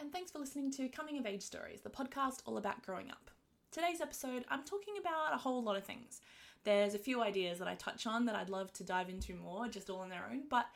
and 0.00 0.12
thanks 0.12 0.30
for 0.30 0.38
listening 0.38 0.70
to 0.70 0.88
Coming 0.88 1.18
of 1.18 1.26
Age 1.26 1.42
Stories, 1.42 1.80
the 1.80 1.90
podcast 1.90 2.38
all 2.46 2.56
about 2.56 2.84
growing 2.84 3.10
up. 3.10 3.32
Today's 3.72 4.00
episode, 4.00 4.44
I'm 4.48 4.62
talking 4.62 4.94
about 5.00 5.34
a 5.34 5.38
whole 5.38 5.60
lot 5.60 5.76
of 5.76 5.84
things. 5.84 6.20
There's 6.62 6.94
a 6.94 7.00
few 7.00 7.20
ideas 7.20 7.58
that 7.58 7.66
I 7.66 7.74
touch 7.74 8.06
on 8.06 8.24
that 8.26 8.36
I'd 8.36 8.48
love 8.48 8.72
to 8.74 8.84
dive 8.84 9.08
into 9.08 9.34
more, 9.34 9.66
just 9.66 9.90
all 9.90 9.98
on 9.98 10.08
their 10.08 10.24
own, 10.30 10.42
but 10.48 10.66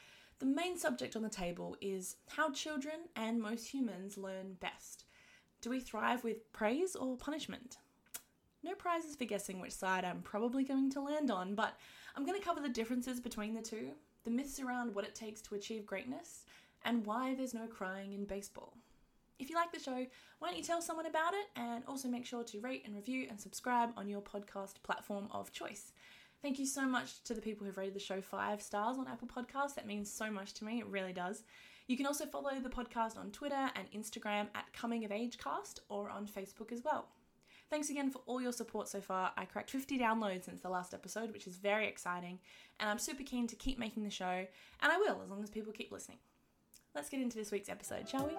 the 0.40 0.46
main 0.46 0.76
subject 0.76 1.14
on 1.14 1.22
the 1.22 1.28
table 1.28 1.76
is 1.80 2.16
how 2.30 2.50
children 2.50 2.94
and 3.14 3.40
most 3.40 3.68
humans 3.68 4.18
learn 4.18 4.56
best. 4.58 5.04
Do 5.60 5.70
we 5.70 5.78
thrive 5.78 6.24
with 6.24 6.52
praise 6.52 6.96
or 6.96 7.16
punishment? 7.16 7.76
No 8.64 8.74
prizes 8.74 9.14
for 9.14 9.24
guessing 9.24 9.60
which 9.60 9.72
side 9.72 10.04
I'm 10.04 10.22
probably 10.22 10.64
going 10.64 10.90
to 10.90 11.00
land 11.00 11.30
on, 11.30 11.54
but 11.54 11.78
I'm 12.16 12.26
going 12.26 12.38
to 12.38 12.44
cover 12.44 12.60
the 12.60 12.68
differences 12.68 13.20
between 13.20 13.54
the 13.54 13.62
two, 13.62 13.90
the 14.24 14.32
myths 14.32 14.58
around 14.58 14.96
what 14.96 15.04
it 15.04 15.14
takes 15.14 15.40
to 15.42 15.54
achieve 15.54 15.86
greatness, 15.86 16.44
and 16.84 17.06
why 17.06 17.36
there's 17.36 17.54
no 17.54 17.68
crying 17.68 18.12
in 18.14 18.24
baseball. 18.24 18.74
If 19.42 19.50
you 19.50 19.56
like 19.56 19.72
the 19.72 19.80
show, 19.80 20.06
why 20.38 20.48
don't 20.48 20.56
you 20.56 20.62
tell 20.62 20.80
someone 20.80 21.06
about 21.06 21.34
it 21.34 21.46
and 21.56 21.82
also 21.88 22.06
make 22.06 22.24
sure 22.24 22.44
to 22.44 22.60
rate 22.60 22.84
and 22.86 22.94
review 22.94 23.26
and 23.28 23.40
subscribe 23.40 23.90
on 23.96 24.08
your 24.08 24.20
podcast 24.20 24.74
platform 24.84 25.26
of 25.32 25.50
choice. 25.50 25.90
Thank 26.42 26.60
you 26.60 26.66
so 26.66 26.82
much 26.86 27.24
to 27.24 27.34
the 27.34 27.40
people 27.40 27.66
who've 27.66 27.76
rated 27.76 27.94
the 27.94 27.98
show 27.98 28.20
five 28.20 28.62
stars 28.62 28.98
on 28.98 29.08
Apple 29.08 29.26
Podcasts. 29.26 29.74
That 29.74 29.88
means 29.88 30.12
so 30.12 30.30
much 30.30 30.54
to 30.54 30.64
me, 30.64 30.78
it 30.78 30.86
really 30.86 31.12
does. 31.12 31.42
You 31.88 31.96
can 31.96 32.06
also 32.06 32.24
follow 32.24 32.52
the 32.60 32.68
podcast 32.68 33.18
on 33.18 33.32
Twitter 33.32 33.68
and 33.74 33.90
Instagram 33.90 34.46
at 34.54 34.72
Coming 34.72 35.04
of 35.04 35.10
Age 35.10 35.38
Cast 35.38 35.80
or 35.88 36.08
on 36.08 36.28
Facebook 36.28 36.70
as 36.70 36.84
well. 36.84 37.08
Thanks 37.68 37.90
again 37.90 38.12
for 38.12 38.20
all 38.26 38.40
your 38.40 38.52
support 38.52 38.86
so 38.86 39.00
far. 39.00 39.32
I 39.36 39.44
cracked 39.44 39.72
50 39.72 39.98
downloads 39.98 40.44
since 40.44 40.60
the 40.60 40.68
last 40.68 40.94
episode, 40.94 41.32
which 41.32 41.48
is 41.48 41.56
very 41.56 41.88
exciting, 41.88 42.38
and 42.78 42.88
I'm 42.88 43.00
super 43.00 43.24
keen 43.24 43.48
to 43.48 43.56
keep 43.56 43.76
making 43.76 44.04
the 44.04 44.10
show, 44.10 44.46
and 44.82 44.92
I 44.92 44.98
will 44.98 45.20
as 45.24 45.30
long 45.30 45.42
as 45.42 45.50
people 45.50 45.72
keep 45.72 45.90
listening. 45.90 46.18
Let's 46.94 47.08
get 47.08 47.20
into 47.20 47.36
this 47.36 47.50
week's 47.50 47.68
episode, 47.68 48.08
shall 48.08 48.28
we? 48.28 48.34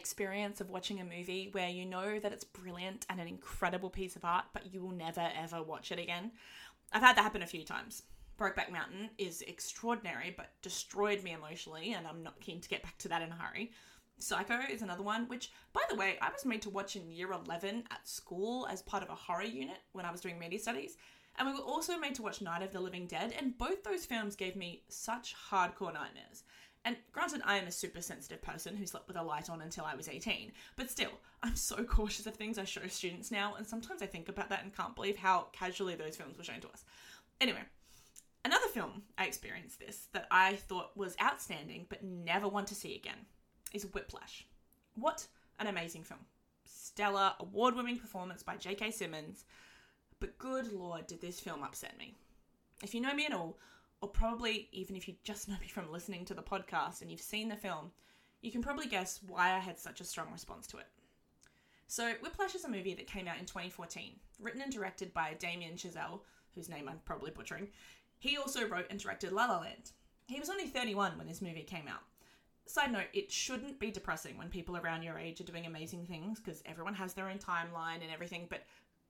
Experience 0.00 0.60
of 0.60 0.70
watching 0.70 1.00
a 1.00 1.04
movie 1.04 1.48
where 1.52 1.68
you 1.68 1.84
know 1.84 2.18
that 2.18 2.32
it's 2.32 2.44
brilliant 2.44 3.06
and 3.08 3.20
an 3.20 3.28
incredible 3.28 3.90
piece 3.90 4.16
of 4.16 4.24
art, 4.24 4.46
but 4.52 4.72
you 4.72 4.80
will 4.80 4.90
never 4.90 5.28
ever 5.40 5.62
watch 5.62 5.92
it 5.92 5.98
again? 5.98 6.32
I've 6.92 7.02
had 7.02 7.16
that 7.16 7.22
happen 7.22 7.42
a 7.42 7.46
few 7.46 7.64
times. 7.64 8.02
Brokeback 8.38 8.72
Mountain 8.72 9.10
is 9.18 9.42
extraordinary, 9.42 10.34
but 10.34 10.50
destroyed 10.62 11.22
me 11.22 11.32
emotionally, 11.32 11.92
and 11.92 12.06
I'm 12.06 12.22
not 12.22 12.40
keen 12.40 12.60
to 12.60 12.68
get 12.68 12.82
back 12.82 12.96
to 12.98 13.08
that 13.08 13.22
in 13.22 13.30
a 13.30 13.36
hurry. 13.36 13.70
Psycho 14.18 14.58
is 14.70 14.82
another 14.82 15.02
one, 15.02 15.28
which, 15.28 15.52
by 15.72 15.82
the 15.88 15.96
way, 15.96 16.16
I 16.20 16.30
was 16.30 16.44
made 16.44 16.62
to 16.62 16.70
watch 16.70 16.96
in 16.96 17.10
year 17.10 17.32
11 17.32 17.84
at 17.90 18.08
school 18.08 18.66
as 18.70 18.82
part 18.82 19.02
of 19.02 19.10
a 19.10 19.14
horror 19.14 19.44
unit 19.44 19.78
when 19.92 20.04
I 20.06 20.10
was 20.10 20.20
doing 20.20 20.38
media 20.38 20.58
studies. 20.58 20.96
And 21.38 21.48
we 21.48 21.54
were 21.54 21.60
also 21.60 21.98
made 21.98 22.14
to 22.16 22.22
watch 22.22 22.42
Night 22.42 22.62
of 22.62 22.72
the 22.72 22.80
Living 22.80 23.06
Dead, 23.06 23.34
and 23.38 23.56
both 23.56 23.82
those 23.82 24.04
films 24.04 24.36
gave 24.36 24.56
me 24.56 24.82
such 24.88 25.34
hardcore 25.50 25.94
nightmares. 25.94 26.44
And 26.84 26.96
granted, 27.12 27.42
I 27.44 27.58
am 27.58 27.66
a 27.66 27.72
super 27.72 28.00
sensitive 28.00 28.40
person 28.40 28.76
who 28.76 28.86
slept 28.86 29.06
with 29.06 29.18
a 29.18 29.22
light 29.22 29.50
on 29.50 29.60
until 29.60 29.84
I 29.84 29.94
was 29.94 30.08
18, 30.08 30.52
but 30.76 30.90
still, 30.90 31.12
I'm 31.42 31.56
so 31.56 31.84
cautious 31.84 32.26
of 32.26 32.36
things 32.36 32.58
I 32.58 32.64
show 32.64 32.86
students 32.88 33.30
now, 33.30 33.54
and 33.56 33.66
sometimes 33.66 34.02
I 34.02 34.06
think 34.06 34.28
about 34.28 34.48
that 34.48 34.62
and 34.62 34.74
can't 34.74 34.96
believe 34.96 35.16
how 35.16 35.48
casually 35.52 35.94
those 35.94 36.16
films 36.16 36.38
were 36.38 36.44
shown 36.44 36.60
to 36.60 36.68
us. 36.68 36.84
Anyway, 37.40 37.60
another 38.44 38.66
film 38.68 39.02
I 39.18 39.26
experienced 39.26 39.78
this 39.78 40.08
that 40.12 40.26
I 40.30 40.56
thought 40.56 40.96
was 40.96 41.16
outstanding 41.22 41.86
but 41.88 42.02
never 42.02 42.48
want 42.48 42.66
to 42.68 42.74
see 42.74 42.96
again 42.96 43.26
is 43.74 43.86
Whiplash. 43.86 44.46
What 44.94 45.26
an 45.58 45.66
amazing 45.66 46.04
film! 46.04 46.20
Stellar, 46.64 47.34
award 47.40 47.76
winning 47.76 47.98
performance 47.98 48.42
by 48.42 48.56
J.K. 48.56 48.90
Simmons, 48.92 49.44
but 50.18 50.38
good 50.38 50.72
lord, 50.72 51.06
did 51.06 51.20
this 51.20 51.40
film 51.40 51.62
upset 51.62 51.98
me. 51.98 52.14
If 52.82 52.94
you 52.94 53.00
know 53.02 53.14
me 53.14 53.26
at 53.26 53.34
all, 53.34 53.58
or 54.00 54.08
probably 54.08 54.68
even 54.72 54.96
if 54.96 55.08
you 55.08 55.14
just 55.24 55.48
know 55.48 55.56
me 55.60 55.68
from 55.68 55.90
listening 55.92 56.24
to 56.26 56.34
the 56.34 56.42
podcast 56.42 57.02
and 57.02 57.10
you've 57.10 57.20
seen 57.20 57.48
the 57.48 57.56
film, 57.56 57.90
you 58.42 58.50
can 58.50 58.62
probably 58.62 58.86
guess 58.86 59.20
why 59.26 59.54
I 59.54 59.58
had 59.58 59.78
such 59.78 60.00
a 60.00 60.04
strong 60.04 60.32
response 60.32 60.66
to 60.68 60.78
it. 60.78 60.86
So, 61.86 62.12
Whiplash 62.22 62.54
is 62.54 62.64
a 62.64 62.70
movie 62.70 62.94
that 62.94 63.08
came 63.08 63.26
out 63.26 63.38
in 63.38 63.46
2014, 63.46 64.12
written 64.38 64.62
and 64.62 64.72
directed 64.72 65.12
by 65.12 65.34
Damien 65.38 65.74
Chazelle, 65.74 66.20
whose 66.54 66.68
name 66.68 66.88
I'm 66.88 67.00
probably 67.04 67.32
butchering. 67.32 67.68
He 68.18 68.36
also 68.36 68.68
wrote 68.68 68.86
and 68.90 69.00
directed 69.00 69.32
La 69.32 69.46
La 69.46 69.58
Land. 69.58 69.90
He 70.26 70.38
was 70.38 70.50
only 70.50 70.68
31 70.68 71.18
when 71.18 71.26
this 71.26 71.42
movie 71.42 71.64
came 71.64 71.88
out. 71.88 72.02
Side 72.66 72.92
note, 72.92 73.08
it 73.12 73.32
shouldn't 73.32 73.80
be 73.80 73.90
depressing 73.90 74.38
when 74.38 74.48
people 74.48 74.76
around 74.76 75.02
your 75.02 75.18
age 75.18 75.40
are 75.40 75.44
doing 75.44 75.66
amazing 75.66 76.06
things 76.06 76.38
because 76.38 76.62
everyone 76.64 76.94
has 76.94 77.14
their 77.14 77.28
own 77.28 77.38
timeline 77.38 78.02
and 78.02 78.12
everything, 78.12 78.46
but 78.48 78.62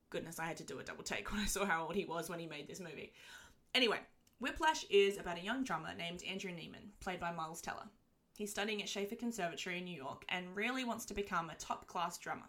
goodness, 0.09 0.39
I 0.39 0.47
had 0.47 0.57
to 0.57 0.65
do 0.65 0.79
a 0.79 0.83
double 0.83 1.05
take 1.05 1.31
when 1.33 1.43
I 1.43 1.47
saw 1.47 1.67
how 1.67 1.83
old 1.83 1.95
he 1.95 2.07
was 2.07 2.31
when 2.31 2.39
he 2.39 2.47
made 2.47 2.67
this 2.67 2.81
movie. 2.81 3.13
Anyway, 3.75 3.99
Whiplash 4.41 4.87
is 4.89 5.19
about 5.19 5.37
a 5.37 5.45
young 5.45 5.65
drummer 5.65 5.95
named 5.95 6.23
Andrew 6.27 6.51
Neiman, 6.51 6.89
played 7.01 7.21
by 7.21 7.31
Miles 7.31 7.61
Teller. 7.61 7.85
He's 8.39 8.51
studying 8.51 8.81
at 8.81 8.89
Shaffer 8.89 9.15
Conservatory 9.15 9.77
in 9.77 9.85
New 9.85 9.95
York 9.95 10.25
and 10.31 10.57
really 10.57 10.83
wants 10.83 11.05
to 11.07 11.15
become 11.15 11.51
a 11.51 11.55
top 11.57 11.87
class 11.87 12.17
drummer. 12.17 12.49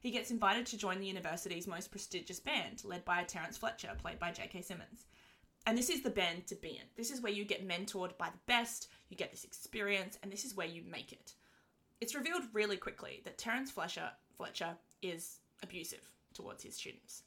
He 0.00 0.10
gets 0.10 0.30
invited 0.30 0.66
to 0.66 0.76
join 0.76 1.00
the 1.00 1.06
university's 1.06 1.66
most 1.66 1.90
prestigious 1.90 2.40
band, 2.40 2.84
led 2.84 3.06
by 3.06 3.22
Terence 3.22 3.56
Fletcher, 3.56 3.96
played 3.96 4.18
by 4.18 4.32
J.K. 4.32 4.60
Simmons. 4.60 5.06
And 5.66 5.78
this 5.78 5.88
is 5.88 6.02
the 6.02 6.10
band 6.10 6.46
to 6.48 6.56
be 6.56 6.72
in. 6.72 6.84
This 6.94 7.10
is 7.10 7.22
where 7.22 7.32
you 7.32 7.46
get 7.46 7.66
mentored 7.66 8.18
by 8.18 8.28
the 8.28 8.38
best, 8.44 8.88
you 9.08 9.16
get 9.16 9.30
this 9.30 9.44
experience, 9.44 10.18
and 10.22 10.30
this 10.30 10.44
is 10.44 10.54
where 10.54 10.66
you 10.66 10.82
make 10.86 11.10
it. 11.10 11.32
It's 12.02 12.14
revealed 12.14 12.42
really 12.52 12.76
quickly 12.76 13.22
that 13.24 13.38
Terence 13.38 13.70
Fletcher, 13.70 14.10
Fletcher 14.36 14.76
is 15.00 15.38
abusive 15.62 16.06
towards 16.34 16.62
his 16.62 16.74
students. 16.74 17.22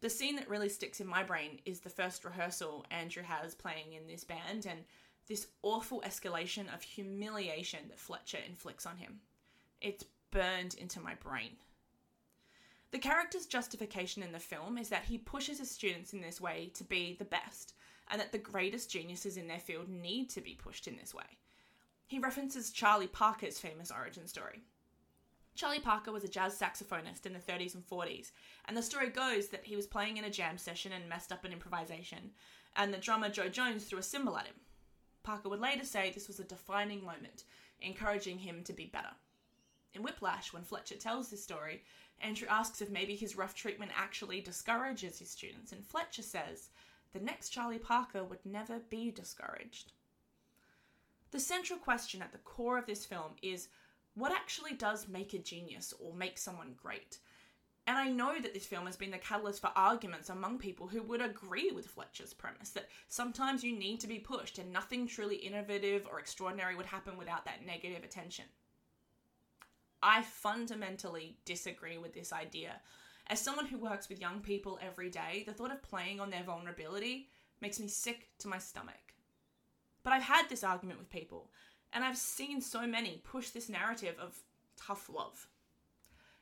The 0.00 0.10
scene 0.10 0.36
that 0.36 0.48
really 0.48 0.68
sticks 0.68 1.00
in 1.00 1.06
my 1.06 1.24
brain 1.24 1.58
is 1.64 1.80
the 1.80 1.90
first 1.90 2.24
rehearsal 2.24 2.86
Andrew 2.90 3.24
has 3.24 3.54
playing 3.54 3.94
in 3.94 4.06
this 4.06 4.22
band 4.22 4.64
and 4.64 4.80
this 5.26 5.48
awful 5.62 6.02
escalation 6.06 6.72
of 6.72 6.82
humiliation 6.82 7.80
that 7.88 7.98
Fletcher 7.98 8.38
inflicts 8.46 8.86
on 8.86 8.96
him. 8.96 9.20
It's 9.80 10.04
burned 10.30 10.74
into 10.74 11.00
my 11.00 11.14
brain. 11.14 11.56
The 12.90 12.98
character's 12.98 13.46
justification 13.46 14.22
in 14.22 14.32
the 14.32 14.38
film 14.38 14.78
is 14.78 14.88
that 14.88 15.04
he 15.04 15.18
pushes 15.18 15.58
his 15.58 15.70
students 15.70 16.12
in 16.12 16.22
this 16.22 16.40
way 16.40 16.70
to 16.74 16.84
be 16.84 17.16
the 17.18 17.24
best, 17.24 17.74
and 18.10 18.20
that 18.20 18.32
the 18.32 18.38
greatest 18.38 18.90
geniuses 18.90 19.36
in 19.36 19.48
their 19.48 19.58
field 19.58 19.88
need 19.88 20.30
to 20.30 20.40
be 20.40 20.54
pushed 20.54 20.86
in 20.86 20.96
this 20.96 21.12
way. 21.12 21.38
He 22.06 22.18
references 22.18 22.70
Charlie 22.70 23.06
Parker's 23.06 23.58
famous 23.58 23.90
origin 23.90 24.26
story. 24.26 24.62
Charlie 25.58 25.80
Parker 25.80 26.12
was 26.12 26.22
a 26.22 26.28
jazz 26.28 26.56
saxophonist 26.56 27.26
in 27.26 27.32
the 27.32 27.40
30s 27.40 27.74
and 27.74 27.84
40s, 27.84 28.30
and 28.66 28.76
the 28.76 28.82
story 28.82 29.08
goes 29.08 29.48
that 29.48 29.64
he 29.64 29.74
was 29.74 29.88
playing 29.88 30.16
in 30.16 30.22
a 30.22 30.30
jam 30.30 30.56
session 30.56 30.92
and 30.92 31.08
messed 31.08 31.32
up 31.32 31.44
an 31.44 31.52
improvisation, 31.52 32.30
and 32.76 32.94
the 32.94 32.98
drummer 32.98 33.28
Jo 33.28 33.48
Jones 33.48 33.82
threw 33.82 33.98
a 33.98 34.02
cymbal 34.04 34.38
at 34.38 34.46
him. 34.46 34.54
Parker 35.24 35.48
would 35.48 35.58
later 35.58 35.84
say 35.84 36.12
this 36.12 36.28
was 36.28 36.38
a 36.38 36.44
defining 36.44 37.04
moment, 37.04 37.42
encouraging 37.80 38.38
him 38.38 38.62
to 38.62 38.72
be 38.72 38.86
better. 38.86 39.10
In 39.94 40.04
Whiplash, 40.04 40.52
when 40.52 40.62
Fletcher 40.62 40.94
tells 40.94 41.28
this 41.28 41.42
story, 41.42 41.82
Andrew 42.20 42.46
asks 42.48 42.80
if 42.80 42.88
maybe 42.88 43.16
his 43.16 43.36
rough 43.36 43.56
treatment 43.56 43.90
actually 43.96 44.40
discourages 44.40 45.18
his 45.18 45.28
students, 45.28 45.72
and 45.72 45.84
Fletcher 45.84 46.22
says 46.22 46.68
the 47.12 47.18
next 47.18 47.48
Charlie 47.48 47.80
Parker 47.80 48.22
would 48.22 48.46
never 48.46 48.78
be 48.90 49.10
discouraged. 49.10 49.90
The 51.32 51.40
central 51.40 51.80
question 51.80 52.22
at 52.22 52.30
the 52.30 52.38
core 52.38 52.78
of 52.78 52.86
this 52.86 53.04
film 53.04 53.32
is 53.42 53.66
what 54.18 54.32
actually 54.32 54.74
does 54.74 55.08
make 55.08 55.34
a 55.34 55.38
genius 55.38 55.94
or 56.00 56.12
make 56.14 56.38
someone 56.38 56.74
great? 56.82 57.18
And 57.86 57.96
I 57.96 58.10
know 58.10 58.38
that 58.38 58.52
this 58.52 58.66
film 58.66 58.84
has 58.84 58.96
been 58.96 59.12
the 59.12 59.18
catalyst 59.18 59.62
for 59.62 59.70
arguments 59.74 60.28
among 60.28 60.58
people 60.58 60.88
who 60.88 61.02
would 61.04 61.22
agree 61.22 61.70
with 61.70 61.86
Fletcher's 61.86 62.34
premise 62.34 62.70
that 62.70 62.88
sometimes 63.08 63.64
you 63.64 63.72
need 63.72 64.00
to 64.00 64.06
be 64.06 64.18
pushed 64.18 64.58
and 64.58 64.70
nothing 64.70 65.06
truly 65.06 65.36
innovative 65.36 66.06
or 66.10 66.20
extraordinary 66.20 66.76
would 66.76 66.84
happen 66.84 67.16
without 67.16 67.46
that 67.46 67.64
negative 67.64 68.04
attention. 68.04 68.44
I 70.02 70.22
fundamentally 70.22 71.38
disagree 71.46 71.96
with 71.96 72.12
this 72.12 72.32
idea. 72.32 72.80
As 73.28 73.40
someone 73.40 73.66
who 73.66 73.78
works 73.78 74.08
with 74.08 74.20
young 74.20 74.40
people 74.40 74.78
every 74.82 75.08
day, 75.08 75.44
the 75.46 75.54
thought 75.54 75.72
of 75.72 75.82
playing 75.82 76.20
on 76.20 76.30
their 76.30 76.42
vulnerability 76.42 77.30
makes 77.62 77.80
me 77.80 77.88
sick 77.88 78.28
to 78.40 78.48
my 78.48 78.58
stomach. 78.58 79.14
But 80.02 80.12
I've 80.12 80.22
had 80.22 80.48
this 80.48 80.62
argument 80.62 80.98
with 80.98 81.10
people, 81.10 81.50
and 81.92 82.04
I've 82.04 82.16
seen 82.16 82.60
so 82.60 82.86
many 82.86 83.22
push 83.24 83.50
this 83.50 83.68
narrative 83.68 84.16
of 84.20 84.38
tough 84.76 85.10
love. 85.12 85.48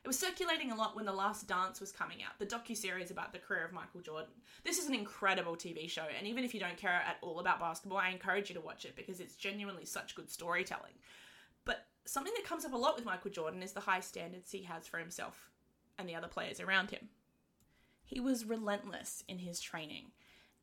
It 0.03 0.07
was 0.07 0.19
circulating 0.19 0.71
a 0.71 0.75
lot 0.75 0.95
when 0.95 1.05
The 1.05 1.11
Last 1.11 1.47
Dance 1.47 1.81
was 1.81 1.91
coming 1.91 2.23
out, 2.23 2.39
the 2.39 2.45
docu-series 2.45 3.11
about 3.11 3.33
the 3.33 3.39
career 3.39 3.65
of 3.65 3.73
Michael 3.73 3.99
Jordan. 3.99 4.31
This 4.63 4.79
is 4.79 4.87
an 4.87 4.95
incredible 4.95 5.55
TV 5.57 5.89
show, 5.89 6.05
and 6.17 6.25
even 6.25 6.45
if 6.45 6.53
you 6.53 6.61
don't 6.61 6.77
care 6.77 6.91
at 6.91 7.17
all 7.21 7.39
about 7.39 7.59
basketball, 7.59 7.97
I 7.97 8.09
encourage 8.09 8.47
you 8.49 8.55
to 8.55 8.61
watch 8.61 8.85
it 8.85 8.95
because 8.95 9.19
it's 9.19 9.35
genuinely 9.35 9.85
such 9.85 10.15
good 10.15 10.31
storytelling. 10.31 10.93
But 11.65 11.87
something 12.05 12.33
that 12.37 12.45
comes 12.45 12.63
up 12.63 12.73
a 12.73 12.77
lot 12.77 12.95
with 12.95 13.03
Michael 13.03 13.31
Jordan 13.31 13.61
is 13.61 13.73
the 13.73 13.81
high 13.81 13.99
standards 13.99 14.51
he 14.51 14.63
has 14.63 14.87
for 14.87 14.97
himself 14.97 15.49
and 15.97 16.07
the 16.07 16.15
other 16.15 16.27
players 16.27 16.61
around 16.61 16.91
him. 16.91 17.09
He 18.05 18.21
was 18.21 18.45
relentless 18.45 19.25
in 19.27 19.39
his 19.39 19.59
training, 19.59 20.11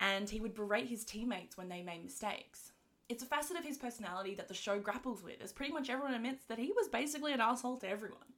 and 0.01 0.31
he 0.31 0.41
would 0.41 0.55
berate 0.55 0.89
his 0.89 1.05
teammates 1.05 1.59
when 1.59 1.69
they 1.69 1.83
made 1.83 2.03
mistakes. 2.03 2.73
It's 3.09 3.23
a 3.23 3.27
facet 3.27 3.59
of 3.59 3.65
his 3.65 3.77
personality 3.77 4.35
that 4.35 4.49
the 4.49 4.55
show 4.55 4.79
grapples 4.79 5.23
with, 5.23 5.43
as 5.43 5.53
pretty 5.53 5.73
much 5.73 5.91
everyone 5.91 6.15
admits 6.15 6.47
that 6.47 6.59
he 6.59 6.73
was 6.75 6.89
basically 6.89 7.33
an 7.33 7.41
asshole 7.41 7.77
to 7.79 7.89
everyone. 7.89 8.33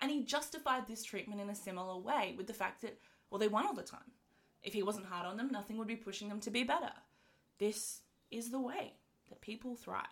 And 0.00 0.10
he 0.10 0.22
justified 0.22 0.86
this 0.86 1.02
treatment 1.02 1.40
in 1.40 1.50
a 1.50 1.54
similar 1.54 1.98
way 1.98 2.34
with 2.36 2.46
the 2.46 2.52
fact 2.52 2.82
that, 2.82 2.98
well, 3.30 3.38
they 3.38 3.48
won 3.48 3.66
all 3.66 3.74
the 3.74 3.82
time. 3.82 4.12
If 4.62 4.72
he 4.72 4.82
wasn't 4.82 5.06
hard 5.06 5.26
on 5.26 5.36
them, 5.36 5.50
nothing 5.50 5.78
would 5.78 5.88
be 5.88 5.96
pushing 5.96 6.28
them 6.28 6.40
to 6.40 6.50
be 6.50 6.62
better. 6.62 6.92
This 7.58 8.00
is 8.30 8.50
the 8.50 8.60
way 8.60 8.94
that 9.28 9.40
people 9.40 9.74
thrive. 9.74 10.06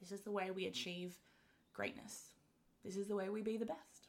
This 0.00 0.12
is 0.12 0.20
the 0.20 0.30
way 0.30 0.50
we 0.50 0.66
achieve 0.66 1.14
greatness. 1.72 2.30
This 2.84 2.96
is 2.96 3.06
the 3.08 3.16
way 3.16 3.28
we 3.28 3.42
be 3.42 3.56
the 3.56 3.66
best. 3.66 4.08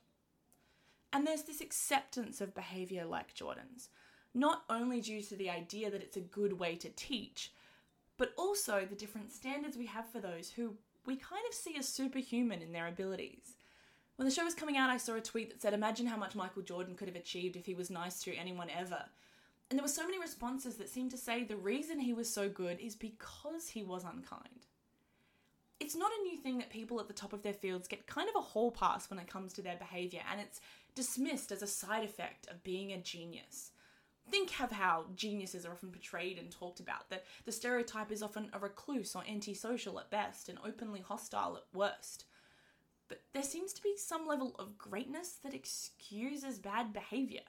And 1.13 1.25
there's 1.25 1.43
this 1.43 1.61
acceptance 1.61 2.41
of 2.41 2.55
behavior 2.55 3.05
like 3.05 3.33
Jordan's, 3.33 3.89
not 4.33 4.63
only 4.69 5.01
due 5.01 5.21
to 5.21 5.35
the 5.35 5.49
idea 5.49 5.89
that 5.89 6.01
it's 6.01 6.17
a 6.17 6.21
good 6.21 6.53
way 6.53 6.75
to 6.75 6.89
teach, 6.89 7.51
but 8.17 8.33
also 8.37 8.85
the 8.85 8.95
different 8.95 9.31
standards 9.31 9.77
we 9.77 9.85
have 9.85 10.09
for 10.09 10.19
those 10.19 10.51
who 10.51 10.75
we 11.05 11.15
kind 11.15 11.43
of 11.47 11.53
see 11.53 11.75
as 11.77 11.87
superhuman 11.87 12.61
in 12.61 12.73
their 12.73 12.87
abilities. 12.87 13.55
When 14.17 14.27
the 14.27 14.33
show 14.33 14.43
was 14.43 14.55
coming 14.55 14.77
out, 14.77 14.89
I 14.89 14.97
saw 14.97 15.15
a 15.15 15.21
tweet 15.21 15.49
that 15.49 15.61
said, 15.61 15.73
Imagine 15.73 16.07
how 16.07 16.17
much 16.17 16.35
Michael 16.35 16.63
Jordan 16.63 16.95
could 16.95 17.07
have 17.07 17.15
achieved 17.15 17.55
if 17.55 17.65
he 17.65 17.75
was 17.75 17.89
nice 17.89 18.21
to 18.23 18.35
anyone 18.35 18.69
ever. 18.69 19.05
And 19.69 19.77
there 19.77 19.83
were 19.83 19.89
so 19.89 20.05
many 20.05 20.19
responses 20.19 20.77
that 20.77 20.89
seemed 20.89 21.11
to 21.11 21.17
say 21.17 21.43
the 21.43 21.55
reason 21.55 21.99
he 21.99 22.13
was 22.13 22.31
so 22.31 22.49
good 22.49 22.79
is 22.79 22.95
because 22.95 23.67
he 23.69 23.83
was 23.83 24.03
unkind. 24.03 24.65
It's 25.79 25.95
not 25.95 26.11
a 26.11 26.23
new 26.23 26.37
thing 26.37 26.57
that 26.57 26.71
people 26.71 26.99
at 26.99 27.07
the 27.07 27.13
top 27.13 27.33
of 27.33 27.43
their 27.43 27.53
fields 27.53 27.87
get 27.87 28.07
kind 28.07 28.27
of 28.27 28.35
a 28.35 28.43
hall 28.43 28.71
pass 28.71 29.09
when 29.09 29.19
it 29.19 29.27
comes 29.27 29.53
to 29.53 29.61
their 29.61 29.75
behavior, 29.75 30.21
and 30.31 30.41
it's 30.41 30.61
dismissed 30.95 31.51
as 31.51 31.61
a 31.61 31.67
side 31.67 32.03
effect 32.03 32.47
of 32.47 32.63
being 32.63 32.91
a 32.91 32.97
genius. 32.97 33.71
Think 34.29 34.59
of 34.59 34.71
how 34.71 35.05
geniuses 35.15 35.65
are 35.65 35.71
often 35.71 35.89
portrayed 35.89 36.37
and 36.37 36.51
talked 36.51 36.79
about, 36.79 37.09
that 37.09 37.25
the 37.45 37.51
stereotype 37.51 38.11
is 38.11 38.21
often 38.21 38.49
a 38.51 38.59
recluse 38.59 39.15
or 39.15 39.23
antisocial 39.29 39.99
at 39.99 40.11
best 40.11 40.49
and 40.49 40.59
openly 40.65 40.99
hostile 40.99 41.55
at 41.55 41.77
worst. 41.77 42.25
But 43.07 43.21
there 43.33 43.43
seems 43.43 43.71
to 43.73 43.81
be 43.81 43.95
some 43.95 44.27
level 44.27 44.53
of 44.59 44.77
greatness 44.77 45.37
that 45.43 45.53
excuses 45.53 46.59
bad 46.59 46.91
behaviour. 46.91 47.39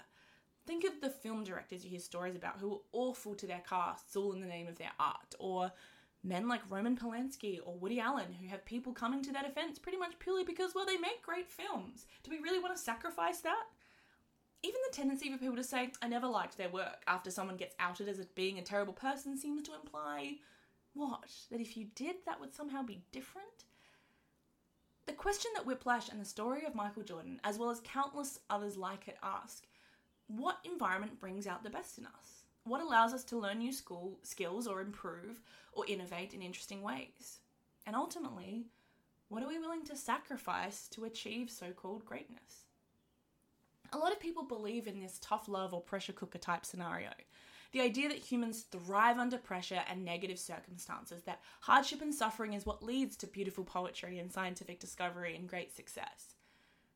Think 0.67 0.85
of 0.85 1.01
the 1.01 1.11
film 1.11 1.45
directors 1.45 1.83
you 1.83 1.91
hear 1.91 1.99
stories 1.99 2.37
about 2.37 2.59
who 2.59 2.69
were 2.69 2.83
awful 2.93 3.35
to 3.35 3.47
their 3.47 3.63
casts 3.69 4.15
all 4.15 4.33
in 4.33 4.41
the 4.41 4.47
name 4.47 4.69
of 4.69 4.79
their 4.79 4.93
art, 5.01 5.35
or 5.41 5.73
men 6.23 6.47
like 6.47 6.71
Roman 6.71 6.97
Polanski 6.97 7.59
or 7.65 7.79
Woody 7.79 8.01
Allen 8.01 8.33
who 8.41 8.49
have 8.49 8.65
people 8.65 8.93
coming 8.93 9.23
to 9.23 9.33
their 9.33 9.43
defense 9.43 9.79
pretty 9.79 9.99
much 9.99 10.19
purely 10.19 10.45
because, 10.45 10.75
well, 10.75 10.87
they 10.87 10.97
make 10.97 11.23
great 11.23 11.49
films. 11.49 12.07
Do 12.23 12.31
we 12.31 12.39
really 12.39 12.59
want 12.59 12.77
to 12.77 12.83
sacrifice 12.83 13.41
that? 13.41 13.65
Even 14.63 14.81
the 14.91 14.97
tendency 14.97 15.31
for 15.31 15.39
people 15.39 15.57
to 15.57 15.65
say, 15.65 15.93
I 16.03 16.09
never 16.09 16.27
liked 16.27 16.57
their 16.57 16.69
work 16.69 17.03
after 17.07 17.31
someone 17.31 17.57
gets 17.57 17.75
outed 17.79 18.09
as 18.09 18.19
being 18.35 18.59
a 18.59 18.63
terrible 18.63 18.93
person 18.93 19.37
seems 19.37 19.63
to 19.63 19.75
imply 19.75 20.37
what? 20.95 21.31
That 21.51 21.61
if 21.61 21.77
you 21.77 21.87
did, 21.95 22.17
that 22.27 22.41
would 22.41 22.55
somehow 22.55 22.83
be 22.83 23.03
different? 23.13 23.65
The 25.07 25.13
question 25.13 25.51
that 25.55 25.65
Whiplash 25.65 26.09
and 26.09 26.21
the 26.21 26.25
story 26.25 26.65
of 26.67 26.75
Michael 26.75 27.05
Jordan, 27.05 27.41
as 27.45 27.57
well 27.57 27.71
as 27.71 27.81
countless 27.81 28.41
others 28.51 28.77
like 28.77 29.07
it, 29.09 29.17
ask 29.23 29.65
what 30.27 30.59
environment 30.65 31.21
brings 31.21 31.47
out 31.47 31.63
the 31.63 31.71
best 31.71 31.97
in 31.97 32.05
us? 32.05 32.43
What 32.65 32.83
allows 32.83 33.15
us 33.15 33.25
to 33.25 33.39
learn 33.39 33.59
new 33.59 33.73
school 33.73 34.19
skills 34.23 34.67
or 34.67 34.81
improve 34.81 35.41
or 35.73 35.87
innovate 35.87 36.35
in 36.35 36.43
interesting 36.43 36.83
ways? 36.83 37.39
And 37.87 37.97
ultimately, 37.97 38.67
what 39.29 39.43
are 39.43 39.49
we 39.49 39.59
willing 39.59 39.85
to 39.85 39.97
sacrifice 39.97 40.89
to 40.89 41.05
achieve 41.05 41.51
so 41.51 41.71
called 41.71 42.05
greatness? 42.05 42.67
A 43.93 43.99
lot 43.99 44.13
of 44.13 44.21
people 44.21 44.43
believe 44.43 44.87
in 44.87 45.01
this 45.01 45.19
tough 45.21 45.49
love 45.49 45.73
or 45.73 45.81
pressure 45.81 46.13
cooker 46.13 46.39
type 46.39 46.65
scenario. 46.65 47.11
The 47.73 47.81
idea 47.81 48.09
that 48.09 48.19
humans 48.19 48.63
thrive 48.63 49.19
under 49.19 49.37
pressure 49.37 49.83
and 49.89 50.05
negative 50.05 50.39
circumstances, 50.39 51.23
that 51.25 51.41
hardship 51.61 52.01
and 52.01 52.15
suffering 52.15 52.55
is 52.55 52.65
what 52.65 52.83
leads 52.83 53.17
to 53.19 53.27
beautiful 53.27 53.65
poetry 53.65 54.19
and 54.19 54.33
scientific 54.33 54.81
discovery 54.81 55.37
and 55.37 55.49
great 55.49 55.75
success. 55.75 56.35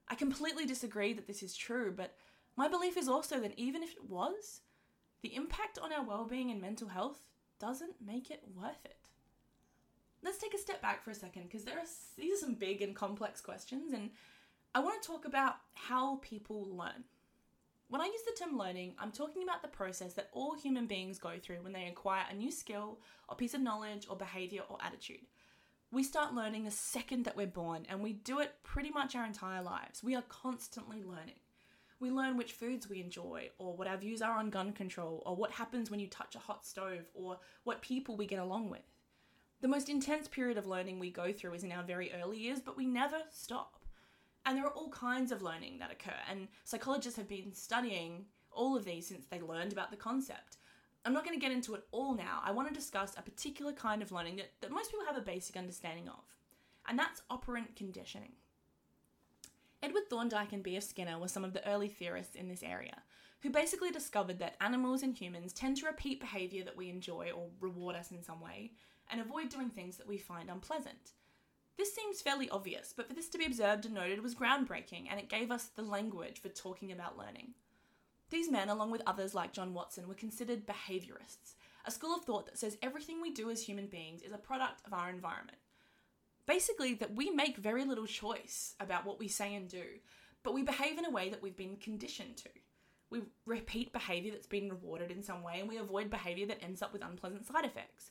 I 0.09 0.15
completely 0.15 0.67
disagree 0.67 1.12
that 1.12 1.27
this 1.27 1.43
is 1.43 1.55
true, 1.55 1.93
but 1.94 2.15
my 2.56 2.69
belief 2.69 2.97
is 2.97 3.09
also 3.09 3.41
that 3.41 3.59
even 3.59 3.83
if 3.83 3.93
it 3.93 4.09
was, 4.09 4.61
the 5.23 5.35
impact 5.35 5.79
on 5.79 5.93
our 5.93 6.05
well-being 6.05 6.50
and 6.50 6.61
mental 6.61 6.89
health 6.89 7.21
doesn't 7.59 7.94
make 8.05 8.31
it 8.31 8.43
worth 8.56 8.85
it. 8.85 8.97
Let's 10.23 10.39
take 10.39 10.55
a 10.55 10.59
step 10.59 10.81
back 10.81 11.03
for 11.03 11.11
a 11.11 11.15
second 11.15 11.44
because 11.44 11.65
there 11.65 11.79
are 11.79 11.87
these 12.17 12.35
are 12.35 12.47
some 12.47 12.55
big 12.55 12.81
and 12.81 12.94
complex 12.94 13.41
questions 13.41 13.93
and 13.93 14.11
I 14.74 14.80
want 14.80 15.02
to 15.02 15.06
talk 15.06 15.26
about 15.26 15.56
how 15.74 16.16
people 16.22 16.66
learn. 16.70 17.04
When 17.88 18.00
I 18.00 18.06
use 18.06 18.22
the 18.24 18.42
term 18.42 18.56
learning, 18.56 18.94
I'm 18.98 19.12
talking 19.12 19.42
about 19.42 19.60
the 19.60 19.69
process 19.69 20.14
that 20.14 20.30
all 20.32 20.54
human 20.54 20.86
beings 20.86 21.19
go 21.19 21.32
through 21.38 21.60
when 21.60 21.74
they 21.74 21.88
acquire 21.88 22.24
a 22.30 22.34
new 22.34 22.50
skill 22.50 22.98
or 23.28 23.36
piece 23.36 23.52
of 23.52 23.60
knowledge 23.60 24.06
or 24.08 24.16
behavior 24.16 24.62
or 24.70 24.78
attitude. 24.80 25.26
We 25.90 26.02
start 26.02 26.32
learning 26.32 26.64
the 26.64 26.70
second 26.70 27.26
that 27.26 27.36
we're 27.36 27.48
born, 27.48 27.84
and 27.90 28.02
we 28.02 28.14
do 28.14 28.40
it 28.40 28.54
pretty 28.62 28.88
much 28.88 29.14
our 29.14 29.26
entire 29.26 29.62
lives. 29.62 30.02
We 30.02 30.14
are 30.14 30.24
constantly 30.30 31.02
learning. 31.04 31.40
We 32.00 32.10
learn 32.10 32.38
which 32.38 32.52
foods 32.52 32.88
we 32.88 33.02
enjoy, 33.02 33.50
or 33.58 33.76
what 33.76 33.88
our 33.88 33.98
views 33.98 34.22
are 34.22 34.38
on 34.38 34.48
gun 34.48 34.72
control, 34.72 35.22
or 35.26 35.36
what 35.36 35.50
happens 35.50 35.90
when 35.90 36.00
you 36.00 36.06
touch 36.06 36.34
a 36.34 36.38
hot 36.38 36.64
stove, 36.64 37.10
or 37.12 37.40
what 37.64 37.82
people 37.82 38.16
we 38.16 38.24
get 38.24 38.38
along 38.38 38.70
with. 38.70 38.88
The 39.60 39.69
most 39.69 39.90
intense 39.90 40.28
period 40.28 40.56
of 40.56 40.66
learning 40.66 40.98
we 40.98 41.10
go 41.10 41.30
through 41.30 41.52
is 41.52 41.62
in 41.62 41.72
our 41.72 41.82
very 41.82 42.10
early 42.14 42.38
years, 42.38 42.60
but 42.64 42.78
we 42.78 42.86
never 42.86 43.19
stop. 43.30 43.76
And 44.44 44.56
there 44.56 44.67
are 44.67 44.73
all 44.73 44.91
kinds 44.91 45.31
of 45.31 45.43
learning 45.43 45.79
that 45.79 45.93
occur, 45.93 46.17
and 46.29 46.49
psychologists 46.65 47.17
have 47.17 47.29
been 47.29 47.53
studying 47.53 48.25
all 48.50 48.77
of 48.77 48.85
these 48.85 49.06
since 49.06 49.27
they 49.27 49.41
learned 49.41 49.73
about 49.73 49.91
the 49.91 49.97
concept. 49.97 50.56
I'm 51.05 51.12
not 51.12 51.25
going 51.25 51.39
to 51.39 51.44
get 51.44 51.53
into 51.53 51.75
it 51.75 51.85
all 51.91 52.15
now. 52.15 52.41
I 52.44 52.53
want 52.53 52.69
to 52.69 52.75
discuss 52.75 53.15
a 53.17 53.23
particular 53.23 53.73
kind 53.73 54.03
of 54.03 54.12
learning 54.12 54.37
that, 54.37 54.53
that 54.61 54.73
most 54.73 54.91
people 54.91 55.06
have 55.06 55.17
a 55.17 55.21
basic 55.21 55.56
understanding 55.56 56.09
of, 56.09 56.25
and 56.89 56.99
that's 56.99 57.23
operant 57.31 57.77
conditioning. 57.77 58.33
Edward 59.83 60.09
Thorndike 60.09 60.53
and 60.53 60.62
B.F. 60.62 60.85
Skinner 60.85 61.19
were 61.19 61.29
some 61.29 61.44
of 61.44 61.53
the 61.53 61.67
early 61.69 61.89
theorists 61.89 62.37
in 62.37 62.49
this 62.49 62.62
area, 62.62 63.03
who 63.41 63.50
basically 63.50 63.91
discovered 63.91 64.39
that 64.39 64.56
animals 64.61 65.03
and 65.03 65.17
humans 65.17 65.53
tend 65.53 65.77
to 65.79 65.87
repeat 65.87 66.21
behaviour 66.21 66.65
that 66.65 66.77
we 66.77 66.89
enjoy 66.89 67.31
or 67.35 67.49
reward 67.61 67.97
us 67.97 68.12
in 68.12 68.23
some 68.23 68.41
way, 68.41 68.73
and 69.11 69.21
avoid 69.21 69.49
doing 69.49 69.71
things 69.71 69.97
that 69.97 70.06
we 70.06 70.19
find 70.19 70.50
unpleasant. 70.50 71.12
This 71.78 71.94
seems 71.94 72.20
fairly 72.20 72.48
obvious, 72.50 72.92
but 72.96 73.08
for 73.08 73.14
this 73.14 73.28
to 73.30 73.38
be 73.38 73.46
observed 73.46 73.86
and 73.86 73.94
noted 73.94 74.22
was 74.22 74.34
groundbreaking, 74.34 75.06
and 75.10 75.19
it 75.19 75.28
gave 75.28 75.50
us 75.50 75.64
the 75.66 75.82
language 75.82 76.40
for 76.40 76.48
talking 76.48 76.92
about 76.92 77.19
learning. 77.19 77.54
These 78.30 78.50
men, 78.50 78.69
along 78.69 78.90
with 78.90 79.02
others 79.06 79.34
like 79.34 79.52
John 79.52 79.74
Watson, 79.74 80.08
were 80.08 80.14
considered 80.14 80.66
behaviourists, 80.66 81.54
a 81.84 81.90
school 81.90 82.14
of 82.14 82.24
thought 82.24 82.46
that 82.46 82.58
says 82.58 82.78
everything 82.82 83.20
we 83.20 83.32
do 83.32 83.50
as 83.50 83.62
human 83.62 83.86
beings 83.86 84.22
is 84.22 84.32
a 84.32 84.38
product 84.38 84.82
of 84.86 84.92
our 84.92 85.10
environment. 85.10 85.58
Basically, 86.46 86.94
that 86.94 87.14
we 87.14 87.30
make 87.30 87.56
very 87.56 87.84
little 87.84 88.06
choice 88.06 88.74
about 88.80 89.04
what 89.04 89.19
we 89.19 89.28
say 89.28 89.54
and 89.54 89.69
do, 89.69 89.84
but 90.42 90.54
we 90.54 90.62
behave 90.62 90.98
in 90.98 91.04
a 91.04 91.10
way 91.10 91.28
that 91.30 91.42
we've 91.42 91.56
been 91.56 91.76
conditioned 91.76 92.36
to. 92.38 92.48
We 93.10 93.22
repeat 93.46 93.92
behaviour 93.92 94.32
that's 94.32 94.46
been 94.46 94.70
rewarded 94.70 95.10
in 95.10 95.22
some 95.22 95.42
way, 95.42 95.60
and 95.60 95.69
we 95.69 95.76
avoid 95.76 96.10
behaviour 96.10 96.46
that 96.46 96.62
ends 96.62 96.82
up 96.82 96.92
with 96.92 97.04
unpleasant 97.04 97.46
side 97.46 97.64
effects. 97.64 98.10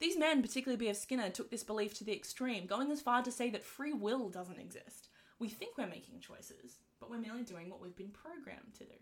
These 0.00 0.16
men, 0.16 0.42
particularly 0.42 0.78
B.F. 0.78 0.96
Skinner, 0.96 1.28
took 1.28 1.50
this 1.50 1.64
belief 1.64 1.94
to 1.94 2.04
the 2.04 2.14
extreme, 2.14 2.66
going 2.66 2.92
as 2.92 3.00
far 3.00 3.22
to 3.22 3.32
say 3.32 3.50
that 3.50 3.64
free 3.64 3.92
will 3.92 4.28
doesn't 4.28 4.60
exist. 4.60 5.08
We 5.40 5.48
think 5.48 5.76
we're 5.76 5.88
making 5.88 6.20
choices, 6.20 6.78
but 7.00 7.10
we're 7.10 7.18
merely 7.18 7.42
doing 7.42 7.68
what 7.68 7.80
we've 7.80 7.96
been 7.96 8.10
programmed 8.10 8.74
to 8.78 8.84
do. 8.84 8.94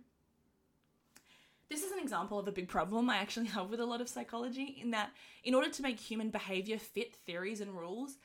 This 1.68 1.82
is 1.82 1.92
an 1.92 1.98
example 1.98 2.38
of 2.38 2.48
a 2.48 2.52
big 2.52 2.68
problem 2.68 3.10
I 3.10 3.16
actually 3.16 3.46
have 3.48 3.68
with 3.68 3.80
a 3.80 3.86
lot 3.86 4.00
of 4.00 4.08
psychology, 4.08 4.78
in 4.80 4.90
that 4.92 5.10
in 5.44 5.54
order 5.54 5.70
to 5.70 5.82
make 5.82 6.00
human 6.00 6.30
behavior 6.30 6.78
fit 6.78 7.14
theories 7.14 7.60
and 7.60 7.76
rules, 7.76 8.16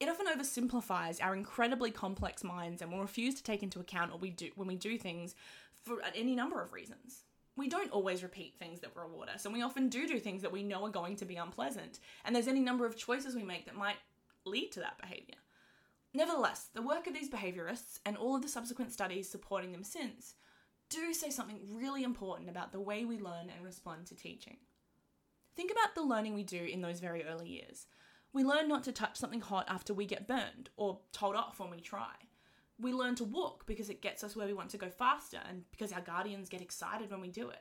it 0.00 0.08
often 0.08 0.26
oversimplifies 0.26 1.22
our 1.22 1.34
incredibly 1.34 1.90
complex 1.90 2.42
minds 2.42 2.82
and 2.82 2.90
will 2.90 3.00
refuse 3.00 3.34
to 3.36 3.42
take 3.42 3.62
into 3.62 3.80
account 3.80 4.10
what 4.10 4.20
we 4.20 4.30
do 4.30 4.50
when 4.56 4.68
we 4.68 4.76
do 4.76 4.98
things 4.98 5.34
for 5.84 6.02
any 6.14 6.34
number 6.34 6.60
of 6.60 6.72
reasons 6.72 7.22
we 7.56 7.68
don't 7.68 7.90
always 7.90 8.22
repeat 8.22 8.54
things 8.58 8.80
that 8.80 8.94
reward 8.94 9.28
us, 9.28 9.44
and 9.44 9.54
we 9.54 9.62
often 9.62 9.88
do 9.88 10.06
do 10.06 10.18
things 10.18 10.42
that 10.42 10.52
we 10.52 10.62
know 10.62 10.84
are 10.84 10.90
going 10.90 11.16
to 11.16 11.24
be 11.24 11.36
unpleasant. 11.36 12.00
And 12.24 12.34
there's 12.34 12.48
any 12.48 12.60
number 12.60 12.84
of 12.84 12.96
choices 12.96 13.34
we 13.34 13.42
make 13.42 13.64
that 13.64 13.76
might 13.76 13.96
lead 14.44 14.72
to 14.72 14.80
that 14.80 14.98
behavior. 14.98 15.36
Nevertheless, 16.12 16.68
the 16.74 16.82
work 16.82 17.06
of 17.06 17.14
these 17.14 17.30
behaviorists 17.30 17.98
and 18.04 18.16
all 18.16 18.36
of 18.36 18.42
the 18.42 18.48
subsequent 18.48 18.92
studies 18.92 19.28
supporting 19.28 19.72
them 19.72 19.84
since 19.84 20.34
do 20.88 21.12
say 21.12 21.30
something 21.30 21.58
really 21.72 22.04
important 22.04 22.48
about 22.48 22.72
the 22.72 22.80
way 22.80 23.04
we 23.04 23.18
learn 23.18 23.50
and 23.54 23.64
respond 23.64 24.06
to 24.06 24.14
teaching. 24.14 24.58
Think 25.56 25.72
about 25.72 25.94
the 25.94 26.02
learning 26.02 26.34
we 26.34 26.44
do 26.44 26.62
in 26.62 26.80
those 26.80 27.00
very 27.00 27.24
early 27.24 27.48
years. 27.48 27.86
We 28.32 28.44
learn 28.44 28.68
not 28.68 28.84
to 28.84 28.92
touch 28.92 29.16
something 29.16 29.40
hot 29.40 29.66
after 29.68 29.94
we 29.94 30.04
get 30.04 30.28
burned 30.28 30.68
or 30.76 31.00
told 31.12 31.34
off 31.34 31.58
when 31.58 31.70
we 31.70 31.80
try 31.80 32.12
we 32.80 32.92
learn 32.92 33.14
to 33.16 33.24
walk 33.24 33.66
because 33.66 33.88
it 33.88 34.02
gets 34.02 34.22
us 34.22 34.36
where 34.36 34.46
we 34.46 34.52
want 34.52 34.70
to 34.70 34.78
go 34.78 34.90
faster 34.90 35.40
and 35.48 35.62
because 35.70 35.92
our 35.92 36.00
guardians 36.00 36.48
get 36.48 36.60
excited 36.60 37.10
when 37.10 37.20
we 37.20 37.28
do 37.28 37.48
it. 37.48 37.60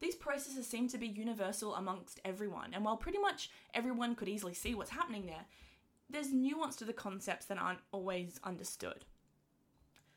These 0.00 0.14
processes 0.14 0.66
seem 0.66 0.88
to 0.88 0.98
be 0.98 1.06
universal 1.06 1.74
amongst 1.74 2.20
everyone, 2.24 2.72
and 2.72 2.84
while 2.84 2.96
pretty 2.96 3.18
much 3.18 3.50
everyone 3.74 4.14
could 4.14 4.28
easily 4.28 4.54
see 4.54 4.74
what's 4.74 4.90
happening 4.90 5.26
there, 5.26 5.44
there's 6.08 6.32
nuance 6.32 6.76
to 6.76 6.86
the 6.86 6.94
concepts 6.94 7.46
that 7.46 7.58
aren't 7.58 7.80
always 7.92 8.40
understood. 8.42 9.04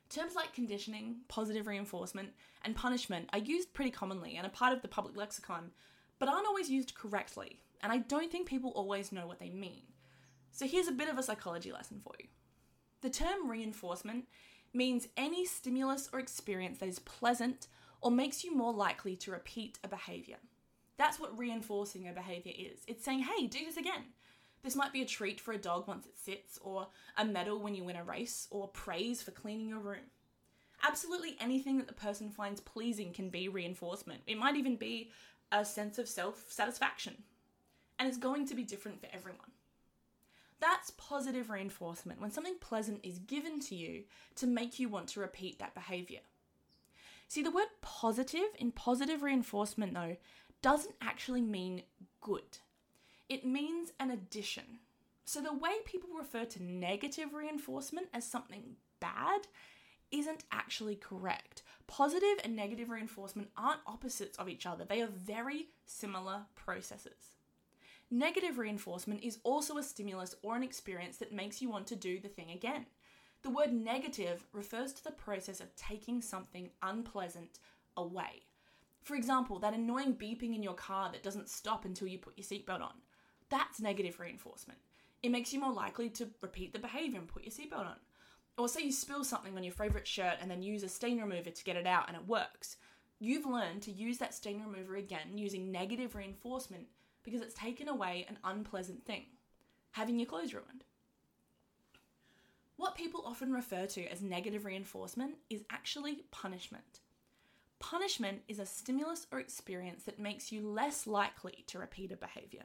Terms 0.09 0.35
like 0.35 0.53
conditioning, 0.53 1.17
positive 1.27 1.67
reinforcement, 1.67 2.29
and 2.63 2.75
punishment 2.75 3.29
are 3.33 3.39
used 3.39 3.73
pretty 3.73 3.91
commonly 3.91 4.37
and 4.37 4.47
are 4.47 4.51
part 4.51 4.71
of 4.71 4.81
the 4.81 4.87
public 4.87 5.17
lexicon, 5.17 5.71
but 6.17 6.29
aren't 6.29 6.47
always 6.47 6.69
used 6.69 6.95
correctly, 6.95 7.59
and 7.81 7.91
I 7.91 7.97
don't 7.97 8.31
think 8.31 8.47
people 8.47 8.71
always 8.71 9.11
know 9.11 9.27
what 9.27 9.39
they 9.39 9.49
mean. 9.49 9.81
So 10.51 10.65
here's 10.65 10.87
a 10.87 10.93
bit 10.93 11.09
of 11.09 11.17
a 11.17 11.23
psychology 11.23 11.73
lesson 11.73 11.99
for 12.01 12.13
you. 12.19 12.27
The 13.03 13.09
term 13.09 13.49
reinforcement 13.49 14.29
means 14.73 15.09
any 15.17 15.45
stimulus 15.45 16.09
or 16.13 16.19
experience 16.19 16.77
that 16.77 16.87
is 16.87 16.99
pleasant 16.99 17.67
or 17.99 18.09
makes 18.09 18.45
you 18.45 18.55
more 18.55 18.71
likely 18.71 19.17
to 19.17 19.31
repeat 19.31 19.77
a 19.83 19.89
behavior. 19.89 20.37
That's 20.97 21.19
what 21.19 21.37
reinforcing 21.37 22.07
a 22.07 22.13
behavior 22.13 22.53
is. 22.57 22.79
It's 22.87 23.03
saying, 23.03 23.19
hey, 23.19 23.47
do 23.47 23.59
this 23.65 23.75
again. 23.75 24.03
This 24.63 24.77
might 24.77 24.93
be 24.93 25.01
a 25.01 25.05
treat 25.05 25.41
for 25.41 25.51
a 25.51 25.57
dog 25.57 25.85
once 25.85 26.05
it 26.05 26.17
sits, 26.17 26.57
or 26.63 26.87
a 27.17 27.25
medal 27.25 27.59
when 27.59 27.75
you 27.75 27.83
win 27.83 27.97
a 27.97 28.03
race, 28.05 28.47
or 28.51 28.69
praise 28.69 29.21
for 29.21 29.31
cleaning 29.31 29.67
your 29.67 29.79
room. 29.79 30.05
Absolutely 30.81 31.35
anything 31.41 31.77
that 31.79 31.87
the 31.87 31.93
person 31.93 32.29
finds 32.29 32.61
pleasing 32.61 33.11
can 33.11 33.29
be 33.29 33.49
reinforcement. 33.49 34.21
It 34.27 34.37
might 34.37 34.55
even 34.55 34.77
be 34.77 35.11
a 35.51 35.65
sense 35.65 35.97
of 35.99 36.07
self 36.07 36.45
satisfaction. 36.47 37.23
And 37.99 38.07
it's 38.07 38.17
going 38.17 38.47
to 38.47 38.55
be 38.55 38.63
different 38.63 39.01
for 39.01 39.07
everyone. 39.11 39.51
That's 40.59 40.91
positive 40.91 41.49
reinforcement 41.49 42.21
when 42.21 42.31
something 42.31 42.55
pleasant 42.59 43.01
is 43.03 43.19
given 43.19 43.59
to 43.61 43.75
you 43.75 44.03
to 44.35 44.47
make 44.47 44.79
you 44.79 44.89
want 44.89 45.09
to 45.09 45.19
repeat 45.19 45.59
that 45.59 45.75
behavior. 45.75 46.21
See, 47.27 47.41
the 47.41 47.51
word 47.51 47.67
positive 47.81 48.55
in 48.59 48.71
positive 48.71 49.23
reinforcement, 49.23 49.93
though, 49.93 50.17
doesn't 50.61 50.95
actually 51.01 51.41
mean 51.41 51.83
good, 52.21 52.59
it 53.27 53.45
means 53.45 53.91
an 53.99 54.11
addition. 54.11 54.79
So 55.25 55.41
the 55.41 55.53
way 55.53 55.71
people 55.85 56.09
refer 56.17 56.45
to 56.45 56.63
negative 56.63 57.33
reinforcement 57.33 58.07
as 58.13 58.25
something 58.25 58.75
bad 58.99 59.47
isn't 60.11 60.43
actually 60.51 60.95
correct. 60.95 61.63
Positive 61.87 62.39
and 62.43 62.55
negative 62.55 62.89
reinforcement 62.89 63.49
aren't 63.57 63.79
opposites 63.87 64.37
of 64.37 64.47
each 64.47 64.65
other, 64.65 64.85
they 64.85 65.01
are 65.01 65.07
very 65.07 65.69
similar 65.85 66.43
processes. 66.55 67.37
Negative 68.15 68.59
reinforcement 68.59 69.23
is 69.23 69.39
also 69.43 69.79
a 69.79 69.81
stimulus 69.81 70.35
or 70.43 70.55
an 70.55 70.61
experience 70.61 71.17
that 71.17 71.33
makes 71.33 71.63
you 71.63 71.69
want 71.71 71.87
to 71.87 71.95
do 71.95 72.19
the 72.19 72.27
thing 72.27 72.51
again. 72.51 72.85
The 73.41 73.49
word 73.49 73.73
negative 73.73 74.45
refers 74.53 74.93
to 74.93 75.03
the 75.03 75.09
process 75.09 75.59
of 75.59 75.75
taking 75.75 76.21
something 76.21 76.69
unpleasant 76.83 77.57
away. 77.97 78.43
For 79.01 79.15
example, 79.15 79.57
that 79.57 79.73
annoying 79.73 80.13
beeping 80.13 80.53
in 80.53 80.61
your 80.61 80.75
car 80.75 81.11
that 81.11 81.23
doesn't 81.23 81.49
stop 81.49 81.85
until 81.85 82.07
you 82.07 82.19
put 82.19 82.37
your 82.37 82.45
seatbelt 82.45 82.83
on. 82.83 82.93
That's 83.49 83.81
negative 83.81 84.19
reinforcement. 84.19 84.77
It 85.23 85.31
makes 85.31 85.51
you 85.51 85.59
more 85.59 85.73
likely 85.73 86.09
to 86.11 86.29
repeat 86.39 86.71
the 86.71 86.77
behavior 86.77 87.17
and 87.17 87.27
put 87.27 87.43
your 87.43 87.51
seatbelt 87.51 87.87
on. 87.87 87.97
Or 88.59 88.67
say 88.67 88.83
you 88.83 88.91
spill 88.91 89.23
something 89.23 89.57
on 89.57 89.63
your 89.63 89.73
favourite 89.73 90.05
shirt 90.05 90.37
and 90.39 90.51
then 90.51 90.61
use 90.61 90.83
a 90.83 90.87
stain 90.87 91.19
remover 91.19 91.49
to 91.49 91.63
get 91.63 91.77
it 91.77 91.87
out 91.87 92.09
and 92.09 92.15
it 92.15 92.27
works. 92.27 92.77
You've 93.17 93.47
learned 93.47 93.81
to 93.83 93.91
use 93.91 94.19
that 94.19 94.35
stain 94.35 94.61
remover 94.61 94.97
again 94.97 95.35
using 95.35 95.71
negative 95.71 96.13
reinforcement 96.13 96.85
because 97.23 97.41
it's 97.41 97.53
taken 97.53 97.87
away 97.87 98.25
an 98.27 98.37
unpleasant 98.43 99.05
thing, 99.05 99.25
having 99.91 100.19
your 100.19 100.27
clothes 100.27 100.53
ruined. 100.53 100.83
What 102.75 102.95
people 102.95 103.23
often 103.25 103.53
refer 103.53 103.85
to 103.87 104.05
as 104.07 104.21
negative 104.21 104.65
reinforcement 104.65 105.35
is 105.49 105.63
actually 105.69 106.25
punishment. 106.31 106.99
Punishment 107.79 108.41
is 108.47 108.59
a 108.59 108.65
stimulus 108.65 109.27
or 109.31 109.39
experience 109.39 110.03
that 110.03 110.19
makes 110.19 110.51
you 110.51 110.67
less 110.67 111.05
likely 111.05 111.63
to 111.67 111.79
repeat 111.79 112.11
a 112.11 112.17
behaviour. 112.17 112.63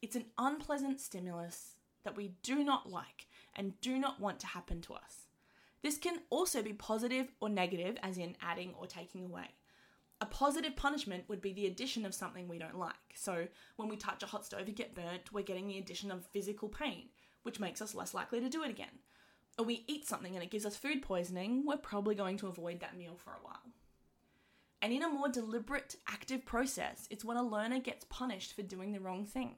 It's 0.00 0.16
an 0.16 0.26
unpleasant 0.38 1.00
stimulus 1.00 1.76
that 2.04 2.16
we 2.16 2.34
do 2.42 2.64
not 2.64 2.90
like 2.90 3.26
and 3.54 3.80
do 3.80 3.98
not 3.98 4.20
want 4.20 4.40
to 4.40 4.46
happen 4.46 4.80
to 4.82 4.94
us. 4.94 5.26
This 5.82 5.98
can 5.98 6.20
also 6.30 6.62
be 6.62 6.72
positive 6.72 7.28
or 7.40 7.48
negative, 7.48 7.96
as 8.02 8.16
in 8.16 8.36
adding 8.40 8.74
or 8.78 8.86
taking 8.86 9.24
away. 9.24 9.48
A 10.22 10.26
positive 10.26 10.76
punishment 10.76 11.24
would 11.26 11.42
be 11.42 11.52
the 11.52 11.66
addition 11.66 12.06
of 12.06 12.14
something 12.14 12.46
we 12.46 12.60
don't 12.60 12.78
like. 12.78 12.94
So, 13.16 13.48
when 13.74 13.88
we 13.88 13.96
touch 13.96 14.22
a 14.22 14.26
hot 14.26 14.46
stove 14.46 14.68
and 14.68 14.76
get 14.76 14.94
burnt, 14.94 15.32
we're 15.32 15.42
getting 15.42 15.66
the 15.66 15.78
addition 15.78 16.12
of 16.12 16.24
physical 16.24 16.68
pain, 16.68 17.08
which 17.42 17.58
makes 17.58 17.82
us 17.82 17.92
less 17.92 18.14
likely 18.14 18.38
to 18.38 18.48
do 18.48 18.62
it 18.62 18.70
again. 18.70 19.00
Or 19.58 19.64
we 19.64 19.84
eat 19.88 20.06
something 20.06 20.36
and 20.36 20.44
it 20.44 20.52
gives 20.52 20.64
us 20.64 20.76
food 20.76 21.02
poisoning, 21.02 21.64
we're 21.66 21.76
probably 21.76 22.14
going 22.14 22.36
to 22.36 22.46
avoid 22.46 22.78
that 22.78 22.96
meal 22.96 23.16
for 23.16 23.30
a 23.30 23.42
while. 23.44 23.64
And 24.80 24.92
in 24.92 25.02
a 25.02 25.08
more 25.08 25.28
deliberate, 25.28 25.96
active 26.06 26.46
process, 26.46 27.08
it's 27.10 27.24
when 27.24 27.36
a 27.36 27.42
learner 27.42 27.80
gets 27.80 28.06
punished 28.08 28.54
for 28.54 28.62
doing 28.62 28.92
the 28.92 29.00
wrong 29.00 29.24
thing. 29.24 29.56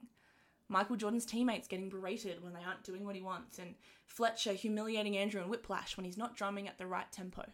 Michael 0.67 0.95
Jordan's 0.95 1.27
teammates 1.27 1.67
getting 1.67 1.89
berated 1.89 2.43
when 2.43 2.53
they 2.53 2.63
aren't 2.63 2.83
doing 2.83 3.05
what 3.05 3.13
he 3.13 3.21
wants, 3.21 3.59
and 3.59 3.75
Fletcher 4.07 4.53
humiliating 4.53 5.15
Andrew 5.15 5.43
in 5.43 5.49
Whiplash 5.49 5.95
when 5.95 6.05
he's 6.05 6.17
not 6.17 6.35
drumming 6.35 6.67
at 6.67 6.79
the 6.79 6.87
right 6.87 7.11
tempo. 7.11 7.45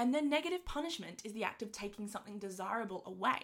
And 0.00 0.14
then 0.14 0.30
negative 0.30 0.64
punishment 0.64 1.20
is 1.26 1.34
the 1.34 1.44
act 1.44 1.60
of 1.60 1.72
taking 1.72 2.08
something 2.08 2.38
desirable 2.38 3.02
away. 3.04 3.42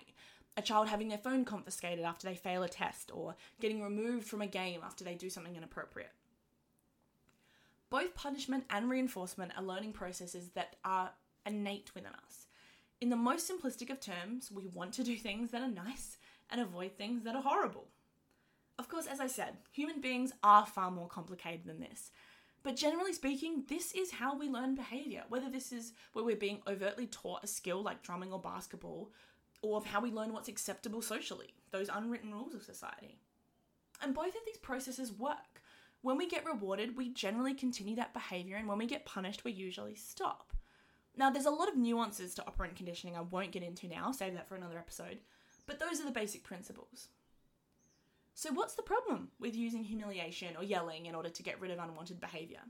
A 0.56 0.62
child 0.62 0.88
having 0.88 1.08
their 1.08 1.18
phone 1.18 1.44
confiscated 1.44 2.02
after 2.02 2.26
they 2.26 2.34
fail 2.34 2.62
a 2.62 2.68
test, 2.68 3.10
or 3.12 3.36
getting 3.60 3.82
removed 3.82 4.26
from 4.26 4.40
a 4.40 4.46
game 4.46 4.80
after 4.82 5.04
they 5.04 5.16
do 5.16 5.28
something 5.28 5.54
inappropriate. 5.54 6.12
Both 7.90 8.14
punishment 8.14 8.64
and 8.70 8.88
reinforcement 8.88 9.52
are 9.54 9.62
learning 9.62 9.92
processes 9.92 10.48
that 10.54 10.76
are 10.82 11.10
innate 11.44 11.94
within 11.94 12.12
us. 12.26 12.46
In 13.02 13.10
the 13.10 13.16
most 13.16 13.50
simplistic 13.50 13.90
of 13.90 14.00
terms, 14.00 14.50
we 14.50 14.66
want 14.66 14.94
to 14.94 15.04
do 15.04 15.16
things 15.18 15.50
that 15.50 15.60
are 15.60 15.68
nice 15.68 16.16
and 16.48 16.58
avoid 16.58 16.96
things 16.96 17.22
that 17.24 17.36
are 17.36 17.42
horrible. 17.42 17.88
Of 18.78 18.88
course, 18.88 19.06
as 19.06 19.20
I 19.20 19.26
said, 19.26 19.58
human 19.72 20.00
beings 20.00 20.32
are 20.42 20.64
far 20.64 20.90
more 20.90 21.06
complicated 21.06 21.66
than 21.66 21.80
this. 21.80 22.12
But 22.66 22.74
generally 22.74 23.12
speaking, 23.12 23.62
this 23.68 23.92
is 23.92 24.10
how 24.10 24.36
we 24.36 24.48
learn 24.48 24.74
behavior, 24.74 25.22
whether 25.28 25.48
this 25.48 25.70
is 25.70 25.92
where 26.14 26.24
we're 26.24 26.34
being 26.34 26.62
overtly 26.66 27.06
taught 27.06 27.44
a 27.44 27.46
skill 27.46 27.80
like 27.80 28.02
drumming 28.02 28.32
or 28.32 28.40
basketball, 28.40 29.12
or 29.62 29.76
of 29.76 29.86
how 29.86 30.00
we 30.00 30.10
learn 30.10 30.32
what's 30.32 30.48
acceptable 30.48 31.00
socially, 31.00 31.54
those 31.70 31.88
unwritten 31.88 32.32
rules 32.32 32.56
of 32.56 32.64
society. 32.64 33.20
And 34.02 34.12
both 34.12 34.34
of 34.34 34.40
these 34.44 34.56
processes 34.56 35.12
work. 35.12 35.62
When 36.02 36.16
we 36.16 36.26
get 36.26 36.44
rewarded, 36.44 36.96
we 36.96 37.14
generally 37.14 37.54
continue 37.54 37.94
that 37.94 38.12
behavior, 38.12 38.56
and 38.56 38.66
when 38.66 38.78
we 38.78 38.86
get 38.86 39.06
punished, 39.06 39.44
we 39.44 39.52
usually 39.52 39.94
stop. 39.94 40.52
Now, 41.16 41.30
there's 41.30 41.46
a 41.46 41.50
lot 41.50 41.68
of 41.68 41.76
nuances 41.76 42.34
to 42.34 42.46
operant 42.48 42.74
conditioning 42.74 43.14
I 43.14 43.20
won't 43.20 43.52
get 43.52 43.62
into 43.62 43.86
now, 43.86 44.10
save 44.10 44.34
that 44.34 44.48
for 44.48 44.56
another 44.56 44.78
episode, 44.78 45.18
but 45.68 45.78
those 45.78 46.00
are 46.00 46.04
the 46.04 46.10
basic 46.10 46.42
principles. 46.42 47.10
So, 48.38 48.52
what's 48.52 48.74
the 48.74 48.82
problem 48.82 49.30
with 49.40 49.56
using 49.56 49.82
humiliation 49.82 50.58
or 50.58 50.62
yelling 50.62 51.06
in 51.06 51.14
order 51.14 51.30
to 51.30 51.42
get 51.42 51.58
rid 51.58 51.70
of 51.70 51.78
unwanted 51.78 52.20
behaviour? 52.20 52.60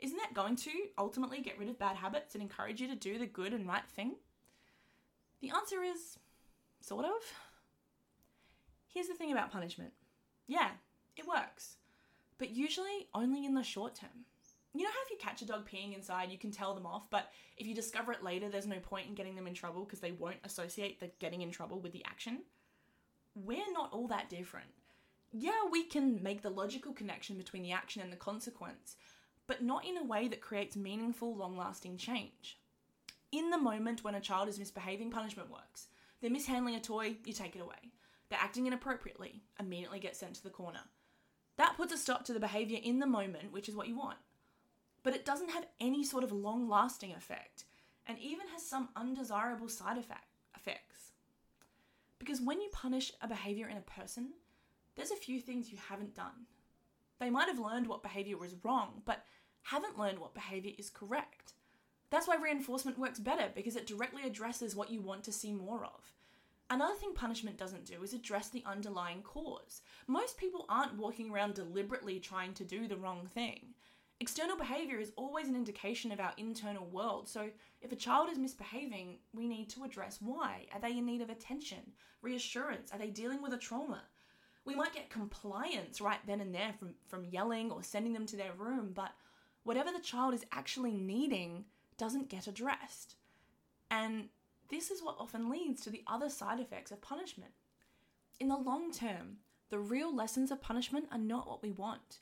Isn't 0.00 0.16
that 0.16 0.34
going 0.34 0.56
to 0.56 0.72
ultimately 0.98 1.40
get 1.40 1.56
rid 1.60 1.68
of 1.68 1.78
bad 1.78 1.94
habits 1.94 2.34
and 2.34 2.42
encourage 2.42 2.80
you 2.80 2.88
to 2.88 2.96
do 2.96 3.16
the 3.16 3.26
good 3.26 3.52
and 3.52 3.68
right 3.68 3.88
thing? 3.94 4.16
The 5.40 5.50
answer 5.50 5.84
is 5.84 6.18
sort 6.80 7.04
of. 7.04 7.12
Here's 8.88 9.06
the 9.06 9.14
thing 9.14 9.30
about 9.30 9.52
punishment 9.52 9.92
yeah, 10.48 10.70
it 11.16 11.28
works, 11.28 11.76
but 12.36 12.50
usually 12.50 13.06
only 13.14 13.46
in 13.46 13.54
the 13.54 13.62
short 13.62 13.94
term. 13.94 14.24
You 14.74 14.82
know 14.82 14.90
how 14.90 15.04
if 15.04 15.12
you 15.12 15.18
catch 15.20 15.40
a 15.40 15.46
dog 15.46 15.70
peeing 15.70 15.94
inside, 15.94 16.32
you 16.32 16.38
can 16.38 16.50
tell 16.50 16.74
them 16.74 16.84
off, 16.84 17.08
but 17.10 17.30
if 17.56 17.64
you 17.64 17.76
discover 17.76 18.10
it 18.10 18.24
later, 18.24 18.48
there's 18.48 18.66
no 18.66 18.80
point 18.80 19.06
in 19.06 19.14
getting 19.14 19.36
them 19.36 19.46
in 19.46 19.54
trouble 19.54 19.84
because 19.84 20.00
they 20.00 20.10
won't 20.10 20.38
associate 20.42 20.98
the 20.98 21.12
getting 21.20 21.42
in 21.42 21.52
trouble 21.52 21.78
with 21.78 21.92
the 21.92 22.04
action? 22.04 22.40
We're 23.36 23.72
not 23.72 23.92
all 23.92 24.08
that 24.08 24.28
different 24.28 24.66
yeah, 25.32 25.64
we 25.70 25.84
can 25.84 26.22
make 26.22 26.42
the 26.42 26.50
logical 26.50 26.92
connection 26.92 27.36
between 27.36 27.62
the 27.62 27.72
action 27.72 28.02
and 28.02 28.12
the 28.12 28.16
consequence, 28.16 28.96
but 29.46 29.62
not 29.62 29.84
in 29.84 29.96
a 29.96 30.04
way 30.04 30.28
that 30.28 30.40
creates 30.40 30.76
meaningful, 30.76 31.36
long 31.36 31.56
lasting 31.56 31.96
change. 31.96 32.58
In 33.32 33.50
the 33.50 33.58
moment 33.58 34.04
when 34.04 34.14
a 34.14 34.20
child 34.20 34.48
is 34.48 34.58
misbehaving, 34.58 35.10
punishment 35.10 35.50
works. 35.50 35.88
They're 36.20 36.30
mishandling 36.30 36.74
a 36.74 36.80
toy, 36.80 37.16
you 37.24 37.32
take 37.32 37.54
it 37.54 37.62
away. 37.62 37.92
They're 38.28 38.38
acting 38.40 38.66
inappropriately, 38.66 39.42
immediately 39.60 40.00
get 40.00 40.16
sent 40.16 40.34
to 40.36 40.42
the 40.42 40.50
corner. 40.50 40.80
That 41.56 41.76
puts 41.76 41.92
a 41.92 41.98
stop 41.98 42.24
to 42.24 42.32
the 42.32 42.40
behaviour 42.40 42.78
in 42.82 42.98
the 42.98 43.06
moment, 43.06 43.52
which 43.52 43.68
is 43.68 43.76
what 43.76 43.88
you 43.88 43.96
want. 43.96 44.18
But 45.02 45.14
it 45.14 45.24
doesn't 45.24 45.50
have 45.50 45.66
any 45.80 46.04
sort 46.04 46.24
of 46.24 46.32
long 46.32 46.68
lasting 46.68 47.12
effect, 47.12 47.64
and 48.06 48.18
even 48.18 48.48
has 48.48 48.62
some 48.62 48.88
undesirable 48.96 49.68
side 49.68 49.98
effect, 49.98 50.38
effects. 50.54 51.12
Because 52.18 52.40
when 52.40 52.60
you 52.60 52.68
punish 52.72 53.12
a 53.20 53.28
behaviour 53.28 53.68
in 53.68 53.76
a 53.76 53.80
person, 53.80 54.30
there's 54.96 55.10
a 55.10 55.16
few 55.16 55.40
things 55.40 55.70
you 55.70 55.78
haven't 55.88 56.14
done. 56.14 56.46
They 57.20 57.30
might 57.30 57.48
have 57.48 57.58
learned 57.58 57.86
what 57.86 58.02
behavior 58.02 58.36
was 58.36 58.56
wrong, 58.62 59.02
but 59.04 59.24
haven't 59.62 59.98
learned 59.98 60.18
what 60.18 60.34
behavior 60.34 60.72
is 60.78 60.90
correct. 60.90 61.54
That's 62.10 62.28
why 62.28 62.36
reinforcement 62.36 62.98
works 62.98 63.18
better 63.18 63.50
because 63.54 63.76
it 63.76 63.86
directly 63.86 64.22
addresses 64.24 64.76
what 64.76 64.90
you 64.90 65.00
want 65.00 65.24
to 65.24 65.32
see 65.32 65.52
more 65.52 65.84
of. 65.84 66.12
Another 66.68 66.94
thing 66.94 67.14
punishment 67.14 67.56
doesn't 67.58 67.84
do 67.84 68.02
is 68.02 68.12
address 68.12 68.48
the 68.48 68.64
underlying 68.66 69.22
cause. 69.22 69.82
Most 70.06 70.36
people 70.36 70.66
aren't 70.68 70.96
walking 70.96 71.30
around 71.30 71.54
deliberately 71.54 72.18
trying 72.18 72.54
to 72.54 72.64
do 72.64 72.88
the 72.88 72.96
wrong 72.96 73.26
thing. 73.26 73.74
External 74.18 74.56
behavior 74.56 74.98
is 74.98 75.12
always 75.16 75.46
an 75.46 75.54
indication 75.54 76.10
of 76.10 76.20
our 76.20 76.32
internal 76.38 76.86
world, 76.86 77.28
so 77.28 77.50
if 77.82 77.92
a 77.92 77.96
child 77.96 78.30
is 78.30 78.38
misbehaving, 78.38 79.18
we 79.34 79.46
need 79.46 79.68
to 79.70 79.84
address 79.84 80.18
why. 80.22 80.66
Are 80.72 80.80
they 80.80 80.96
in 80.96 81.04
need 81.04 81.20
of 81.20 81.28
attention, 81.28 81.92
reassurance? 82.22 82.90
Are 82.92 82.98
they 82.98 83.10
dealing 83.10 83.42
with 83.42 83.52
a 83.52 83.58
trauma? 83.58 84.02
We 84.66 84.74
might 84.74 84.92
get 84.92 85.08
compliance 85.08 86.00
right 86.00 86.18
then 86.26 86.40
and 86.40 86.54
there 86.54 86.74
from, 86.78 86.90
from 87.06 87.24
yelling 87.24 87.70
or 87.70 87.82
sending 87.82 88.12
them 88.12 88.26
to 88.26 88.36
their 88.36 88.52
room, 88.58 88.90
but 88.92 89.12
whatever 89.62 89.92
the 89.92 90.00
child 90.00 90.34
is 90.34 90.44
actually 90.50 90.92
needing 90.92 91.64
doesn't 91.96 92.28
get 92.28 92.48
addressed. 92.48 93.14
And 93.90 94.28
this 94.68 94.90
is 94.90 95.02
what 95.02 95.16
often 95.20 95.48
leads 95.48 95.80
to 95.82 95.90
the 95.90 96.02
other 96.08 96.28
side 96.28 96.58
effects 96.58 96.90
of 96.90 97.00
punishment. 97.00 97.52
In 98.40 98.48
the 98.48 98.56
long 98.56 98.92
term, 98.92 99.38
the 99.70 99.78
real 99.78 100.14
lessons 100.14 100.50
of 100.50 100.60
punishment 100.60 101.06
are 101.12 101.18
not 101.18 101.48
what 101.48 101.62
we 101.62 101.70
want. 101.70 102.18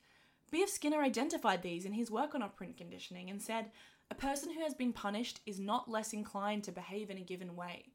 B.F. 0.51 0.69
Skinner 0.69 1.03
identified 1.03 1.63
these 1.63 1.87
in 1.87 1.95
his 1.95 2.11
work 2.11 2.35
on 2.35 2.43
operant 2.43 2.77
conditioning 2.77 3.31
and 3.31 3.41
said, 3.41 3.71
A 4.11 4.15
person 4.15 4.53
who 4.53 4.61
has 4.61 4.75
been 4.75 4.93
punished 4.93 5.41
is 5.47 5.59
not 5.59 5.91
less 5.91 6.13
inclined 6.13 6.63
to 6.65 6.73
behave 6.73 7.11
in 7.11 7.17
a 7.17 7.23
given 7.23 7.57
way. 7.57 7.87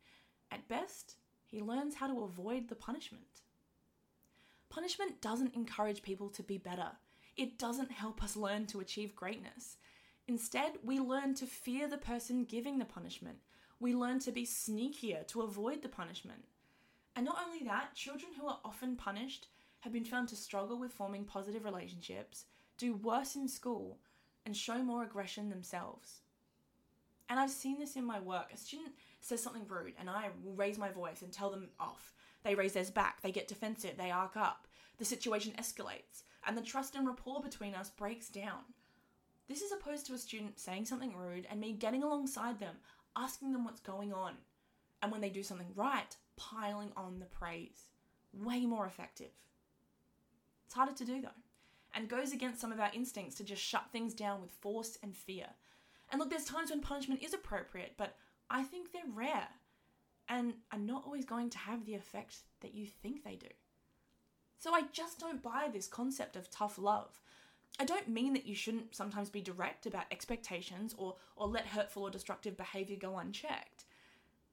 At 0.52 0.68
best, 0.68 1.16
he 1.46 1.62
learns 1.62 1.96
how 1.96 2.08
to 2.08 2.24
avoid 2.24 2.68
the 2.68 2.76
punishment. 2.76 3.42
Punishment 4.70 5.22
doesn't 5.22 5.56
encourage 5.56 6.04
people 6.04 6.30
to 6.30 6.44
be 6.44 6.58
better. 6.58 6.92
It 7.36 7.58
doesn't 7.58 7.92
help 7.92 8.24
us 8.24 8.36
learn 8.36 8.66
to 8.68 8.80
achieve 8.80 9.16
greatness. 9.16 9.78
Instead, 10.28 10.74
we 10.84 11.00
learn 11.00 11.34
to 11.36 11.48
fear 11.48 11.88
the 11.88 11.98
person 11.98 12.46
giving 12.46 12.78
the 12.78 12.86
punishment. 12.86 13.40
We 13.80 13.96
learn 13.96 14.20
to 14.20 14.32
be 14.32 14.46
sneakier 14.46 15.26
to 15.28 15.42
avoid 15.42 15.82
the 15.82 15.90
punishment. 15.90 16.44
And 17.16 17.26
not 17.26 17.40
only 17.44 17.66
that, 17.66 17.96
children 17.96 18.34
who 18.40 18.48
are 18.48 18.60
often 18.64 18.96
punished 18.96 19.48
have 19.80 19.94
been 19.94 20.06
found 20.06 20.28
to 20.30 20.36
struggle 20.36 20.78
with 20.78 20.92
forming 20.92 21.24
positive 21.24 21.64
relationships, 21.64 22.46
do 22.78 22.94
worse 22.94 23.36
in 23.36 23.48
school, 23.48 23.98
and 24.46 24.56
show 24.56 24.84
more 24.84 25.04
aggression 25.04 25.50
themselves. 25.50 26.20
And 27.30 27.40
I've 27.40 27.52
seen 27.52 27.80
this 27.80 27.96
in 27.96 28.06
my 28.06 28.20
work. 28.20 28.52
A 28.54 28.58
student 28.58 28.94
says 29.22 29.42
something 29.42 29.68
rude, 29.68 29.94
and 30.00 30.10
I 30.10 30.30
raise 30.44 30.78
my 30.78 30.90
voice 30.90 31.22
and 31.22 31.32
tell 31.32 31.50
them 31.50 31.70
off. 31.80 32.14
They 32.44 32.56
raise 32.56 32.74
theirs 32.74 32.92
back, 32.92 33.22
they 33.22 33.32
get 33.32 33.48
defensive, 33.48 33.98
they 33.98 34.12
arc 34.12 34.38
up. 34.38 34.68
The 34.98 35.06
situation 35.06 35.54
escalates, 35.58 36.24
and 36.46 36.58
the 36.58 36.62
trust 36.62 36.96
and 36.96 37.08
rapport 37.08 37.42
between 37.42 37.76
us 37.76 37.90
breaks 37.90 38.30
down. 38.30 38.60
This 39.48 39.62
is 39.62 39.72
opposed 39.72 40.06
to 40.08 40.14
a 40.14 40.18
student 40.18 40.60
saying 40.60 40.86
something 40.86 41.16
rude 41.16 41.48
and 41.50 41.60
me 41.60 41.74
getting 41.74 42.04
alongside 42.04 42.60
them, 42.60 42.76
asking 43.16 43.52
them 43.52 43.66
what's 43.66 43.80
going 43.80 44.14
on. 44.14 44.34
And 45.02 45.12
when 45.12 45.22
they 45.22 45.30
do 45.30 45.44
something 45.44 45.72
right, 45.76 46.16
piling 46.38 46.92
on 46.96 47.20
the 47.20 47.26
praise. 47.26 47.90
Way 48.34 48.66
more 48.66 48.86
effective. 48.86 49.32
It's 50.66 50.76
harder 50.76 50.94
to 50.94 51.06
do 51.06 51.22
though, 51.22 51.30
and 51.96 52.08
goes 52.08 52.32
against 52.32 52.62
some 52.62 52.72
of 52.72 52.80
our 52.80 52.92
instincts 52.94 53.36
to 53.36 53.44
just 53.44 53.62
shut 53.62 53.86
things 53.92 54.14
down 54.14 54.40
with 54.40 54.52
force 54.52 55.00
and 55.02 55.16
fear. 55.16 55.48
And 56.12 56.20
look, 56.20 56.30
there's 56.30 56.46
times 56.46 56.70
when 56.70 56.82
punishment 56.82 57.24
is 57.24 57.34
appropriate, 57.34 57.94
but 57.98 58.16
I 58.50 58.64
think 58.64 58.92
they're 58.92 59.02
rare 59.14 59.48
and 60.30 60.54
are 60.72 60.80
not 60.80 61.04
always 61.06 61.26
going 61.26 61.50
to 61.50 61.58
have 61.58 61.86
the 61.86 61.96
effect 61.96 62.38
that 62.62 62.74
you 62.74 62.86
think 62.86 63.24
they 63.24 63.36
do. 63.36 63.48
So 64.60 64.74
I 64.74 64.84
just 64.92 65.20
don't 65.20 65.42
buy 65.42 65.70
this 65.72 65.88
concept 65.88 66.36
of 66.36 66.52
tough 66.52 66.78
love. 66.78 67.20
I 67.80 67.86
don't 67.86 68.10
mean 68.10 68.34
that 68.34 68.46
you 68.46 68.56
shouldn't 68.56 68.96
sometimes 68.96 69.30
be 69.30 69.42
direct 69.42 69.86
about 69.86 70.06
expectations 70.12 70.94
or, 70.98 71.16
or 71.36 71.48
let 71.48 71.68
hurtful 71.68 72.04
or 72.04 72.10
destructive 72.10 72.58
behavior 72.58 72.98
go 73.00 73.18
unchecked. 73.18 73.86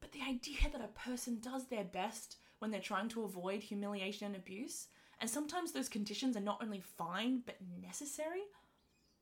But 0.00 0.12
the 0.12 0.22
idea 0.22 0.70
that 0.72 0.80
a 0.80 1.08
person 1.08 1.40
does 1.40 1.66
their 1.66 1.84
best 1.84 2.36
when 2.60 2.70
they're 2.70 2.80
trying 2.80 3.08
to 3.10 3.24
avoid 3.24 3.62
humiliation 3.62 4.26
and 4.26 4.36
abuse, 4.36 4.86
and 5.20 5.28
sometimes 5.28 5.72
those 5.72 5.88
conditions 5.88 6.36
are 6.36 6.40
not 6.40 6.62
only 6.62 6.80
fine 6.80 7.42
but 7.44 7.56
necessary, 7.82 8.42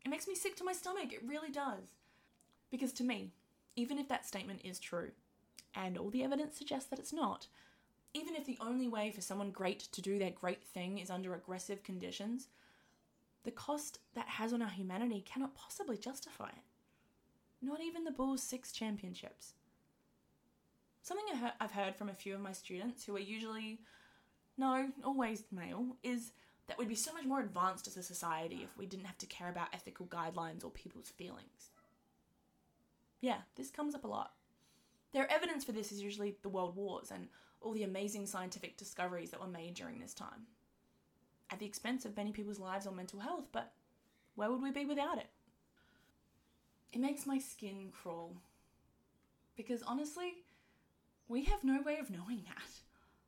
it 0.05 0.11
makes 0.11 0.29
me 0.29 0.35
sick 0.35 0.57
to 0.57 0.65
my 0.65 0.73
stomach. 0.73 1.13
It 1.13 1.27
really 1.27 1.51
does. 1.51 1.95
Because 2.71 2.93
to 2.95 3.05
me, 3.05 3.33
even 3.77 3.99
if 3.99 4.09
that 4.09 4.27
statement 4.27 4.61
is 4.65 4.79
true, 4.79 5.13
and 5.75 5.99
all 5.99 6.11
the 6.11 6.23
evidence 6.23 6.57
suggests 6.57 6.89
that 6.91 6.99
it's 6.99 7.13
not, 7.13 7.47
even 8.13 8.37
if 8.37 8.47
the 8.47 8.59
only 8.61 8.87
way 8.87 9.11
for 9.11 9.21
someone 9.21 9.51
great 9.51 9.81
to 9.81 10.01
do 10.01 10.19
their 10.19 10.31
great 10.31 10.63
thing 10.63 10.99
is 10.99 11.11
under 11.11 11.35
aggressive 11.35 11.83
conditions, 11.83 12.49
the 13.43 13.51
cost 13.51 13.99
that 14.15 14.29
has 14.29 14.53
on 14.53 14.63
our 14.63 14.71
humanity 14.71 15.21
cannot 15.21 15.55
possibly 15.55 15.97
justify 15.97 16.49
it. 16.49 16.63
Not 17.61 17.81
even 17.81 18.05
the 18.05 18.11
Bulls' 18.11 18.43
six 18.43 18.73
championships. 18.73 19.55
Something 21.03 21.27
I've 21.61 21.73
heard 21.73 21.97
from 21.97 22.09
a 22.09 22.15
few 22.15 22.35
of 22.35 22.41
my 22.41 22.53
students 22.53 23.05
who 23.05 23.15
are 23.17 23.21
usually, 23.21 23.81
no, 24.57 24.89
always 25.03 25.45
male, 25.51 25.97
is 26.03 26.33
that 26.67 26.79
we'd 26.79 26.89
be 26.89 26.95
so 26.95 27.13
much 27.13 27.25
more 27.25 27.41
advanced 27.41 27.87
as 27.87 27.97
a 27.97 28.03
society 28.03 28.61
if 28.63 28.79
we 28.79 28.87
didn't 28.87 29.05
have 29.07 29.19
to 29.19 29.27
care 29.27 29.51
about 29.51 29.69
ethical 29.75 30.07
guidelines 30.07 30.65
or 30.65 30.71
people's 30.71 31.11
feelings. 31.11 31.73
Yeah, 33.21 33.39
this 33.57 33.71
comes 33.71 33.95
up 33.95 34.05
a 34.05 34.09
lot. 34.09 34.33
Their 35.15 35.31
evidence 35.31 35.65
for 35.65 35.71
this 35.71 35.93
is 35.93 36.03
usually 36.03 36.35
the 36.43 36.49
world 36.49 36.75
wars 36.75 37.13
and 37.13 37.29
all 37.61 37.73
the 37.73 37.85
amazing 37.85 38.27
scientific 38.27 38.77
discoveries 38.77 39.31
that 39.31 39.41
were 39.41 39.47
made 39.47 39.75
during 39.75 40.01
this 40.01 40.13
time. 40.13 40.49
At 41.51 41.61
the 41.61 41.67
expense 41.67 42.05
of 42.05 42.17
many 42.17 42.33
people's 42.33 42.59
lives 42.59 42.85
or 42.85 42.93
mental 42.93 43.21
health, 43.21 43.47
but 43.53 43.73
where 44.35 44.51
would 44.51 44.61
we 44.61 44.73
be 44.73 44.85
without 44.85 45.19
it? 45.19 45.29
It 46.93 47.01
makes 47.01 47.27
my 47.27 47.39
skin 47.39 47.93
crawl. 47.93 48.37
Because 49.57 49.85
honestly, 49.85 50.43
we 51.29 51.45
have 51.45 51.63
no 51.63 51.81
way 51.81 51.99
of 51.99 52.11
knowing 52.11 52.43
that. 52.47 52.69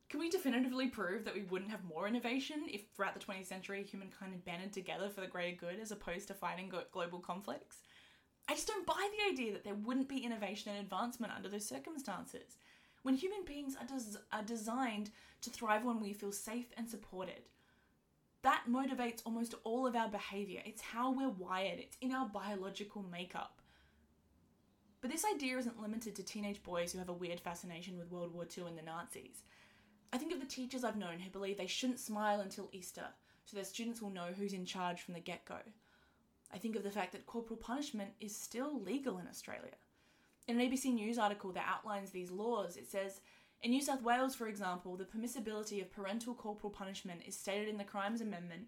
Can 0.09 0.19
we 0.19 0.29
definitively 0.29 0.87
prove 0.87 1.23
that 1.23 1.35
we 1.35 1.43
wouldn't 1.43 1.71
have 1.71 1.85
more 1.85 2.05
innovation 2.07 2.65
if 2.67 2.81
throughout 2.95 3.13
the 3.13 3.25
20th 3.25 3.47
century 3.47 3.83
humankind 3.83 4.33
had 4.33 4.43
banded 4.43 4.73
together 4.73 5.09
for 5.09 5.21
the 5.21 5.27
greater 5.27 5.55
good 5.55 5.79
as 5.79 5.91
opposed 5.91 6.27
to 6.27 6.33
fighting 6.33 6.71
global 6.91 7.19
conflicts? 7.19 7.77
I 8.49 8.53
just 8.53 8.67
don't 8.67 8.85
buy 8.85 9.09
the 9.11 9.31
idea 9.31 9.51
that 9.53 9.63
there 9.63 9.75
wouldn't 9.75 10.07
be 10.07 10.19
innovation 10.19 10.71
and 10.71 10.79
advancement 10.79 11.33
under 11.35 11.49
those 11.49 11.67
circumstances. 11.67 12.57
When 13.03 13.15
human 13.15 13.43
beings 13.45 13.75
are, 13.75 13.85
des- 13.85 14.19
are 14.31 14.43
designed 14.43 15.11
to 15.41 15.49
thrive 15.49 15.83
when 15.83 15.99
we 15.99 16.13
feel 16.13 16.31
safe 16.31 16.67
and 16.77 16.89
supported, 16.89 17.41
that 18.43 18.63
motivates 18.69 19.21
almost 19.25 19.55
all 19.63 19.85
of 19.85 19.95
our 19.95 20.07
behavior. 20.07 20.61
It's 20.65 20.81
how 20.81 21.11
we're 21.11 21.29
wired, 21.29 21.79
it's 21.79 21.97
in 22.01 22.13
our 22.13 22.27
biological 22.27 23.03
makeup. 23.11 23.61
But 25.01 25.11
this 25.11 25.25
idea 25.25 25.57
isn't 25.57 25.81
limited 25.81 26.15
to 26.15 26.23
teenage 26.23 26.63
boys 26.63 26.91
who 26.91 26.99
have 26.99 27.09
a 27.09 27.13
weird 27.13 27.39
fascination 27.39 27.97
with 27.97 28.11
World 28.11 28.33
War 28.33 28.45
II 28.45 28.65
and 28.67 28.77
the 28.77 28.81
Nazis. 28.81 29.43
I 30.11 30.17
think 30.17 30.31
of 30.33 30.39
the 30.39 30.45
teachers 30.45 30.83
I've 30.83 30.95
known 30.95 31.19
who 31.19 31.29
believe 31.29 31.57
they 31.57 31.67
shouldn't 31.67 31.99
smile 31.99 32.39
until 32.39 32.69
Easter 32.71 33.05
so 33.45 33.55
their 33.55 33.65
students 33.65 34.01
will 34.01 34.09
know 34.09 34.27
who's 34.37 34.53
in 34.53 34.65
charge 34.65 35.01
from 35.01 35.13
the 35.13 35.19
get 35.19 35.45
go. 35.45 35.57
I 36.53 36.57
think 36.57 36.75
of 36.75 36.83
the 36.83 36.91
fact 36.91 37.11
that 37.11 37.25
corporal 37.25 37.57
punishment 37.57 38.11
is 38.19 38.35
still 38.35 38.81
legal 38.81 39.17
in 39.17 39.27
Australia. 39.27 39.75
In 40.47 40.59
an 40.59 40.69
ABC 40.69 40.93
News 40.93 41.17
article 41.17 41.51
that 41.51 41.65
outlines 41.67 42.11
these 42.11 42.31
laws, 42.31 42.77
it 42.77 42.89
says 42.89 43.19
in 43.61 43.71
New 43.71 43.81
South 43.81 44.01
Wales, 44.01 44.35
for 44.35 44.47
example, 44.47 44.95
the 44.95 45.05
permissibility 45.05 45.81
of 45.81 45.91
parental 45.91 46.33
corporal 46.33 46.71
punishment 46.71 47.21
is 47.25 47.35
stated 47.35 47.67
in 47.67 47.77
the 47.77 47.83
Crimes 47.83 48.21
Amendment 48.21 48.67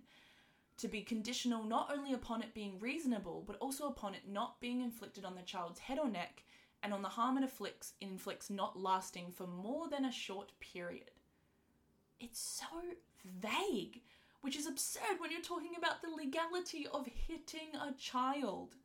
to 0.78 0.88
be 0.88 1.02
conditional 1.02 1.64
not 1.64 1.92
only 1.94 2.14
upon 2.14 2.42
it 2.42 2.54
being 2.54 2.80
reasonable, 2.80 3.44
but 3.46 3.58
also 3.58 3.88
upon 3.88 4.14
it 4.14 4.22
not 4.28 4.60
being 4.60 4.82
inflicted 4.82 5.26
on 5.26 5.36
the 5.36 5.42
child's 5.42 5.80
head 5.80 6.00
or 6.00 6.10
neck 6.10 6.44
and 6.82 6.94
on 6.94 7.02
the 7.02 7.10
harm 7.10 7.38
it 7.38 7.44
inflicts, 7.44 7.94
it 8.00 8.06
inflicts 8.06 8.50
not 8.50 8.80
lasting 8.80 9.32
for 9.32 9.46
more 9.46 9.90
than 9.90 10.06
a 10.06 10.12
short 10.12 10.52
period. 10.60 11.12
It's 12.20 12.40
so 12.40 12.66
vague 13.26 14.02
which 14.42 14.56
is 14.56 14.68
absurd 14.68 15.20
when 15.20 15.32
you're 15.32 15.42
talking 15.42 15.74
about 15.78 16.02
the 16.02 16.10
legality 16.10 16.88
of 16.94 17.08
hitting 17.28 17.76
a 17.76 17.94
child. 17.94 18.76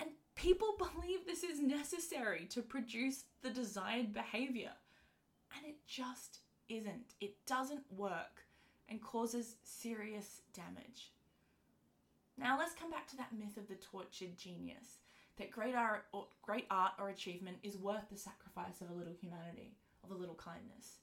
And 0.00 0.10
people 0.34 0.76
believe 0.78 1.26
this 1.26 1.42
is 1.42 1.60
necessary 1.60 2.46
to 2.50 2.62
produce 2.62 3.24
the 3.42 3.50
desired 3.50 4.12
behavior. 4.12 4.72
And 5.56 5.66
it 5.66 5.76
just 5.86 6.40
isn't. 6.68 7.14
It 7.20 7.34
doesn't 7.46 7.84
work 7.90 8.44
and 8.88 9.02
causes 9.02 9.56
serious 9.62 10.42
damage. 10.54 11.12
Now 12.36 12.58
let's 12.58 12.74
come 12.74 12.90
back 12.90 13.08
to 13.08 13.16
that 13.16 13.32
myth 13.36 13.56
of 13.56 13.68
the 13.68 13.74
tortured 13.74 14.36
genius 14.36 14.98
that 15.38 15.50
great 15.50 15.74
art 15.74 16.04
or, 16.12 16.26
great 16.42 16.66
art 16.70 16.92
or 16.98 17.08
achievement 17.08 17.56
is 17.62 17.78
worth 17.78 18.08
the 18.10 18.16
sacrifice 18.16 18.80
of 18.80 18.90
a 18.90 18.94
little 18.94 19.14
humanity, 19.20 19.76
of 20.04 20.10
a 20.10 20.14
little 20.14 20.34
kindness. 20.34 20.98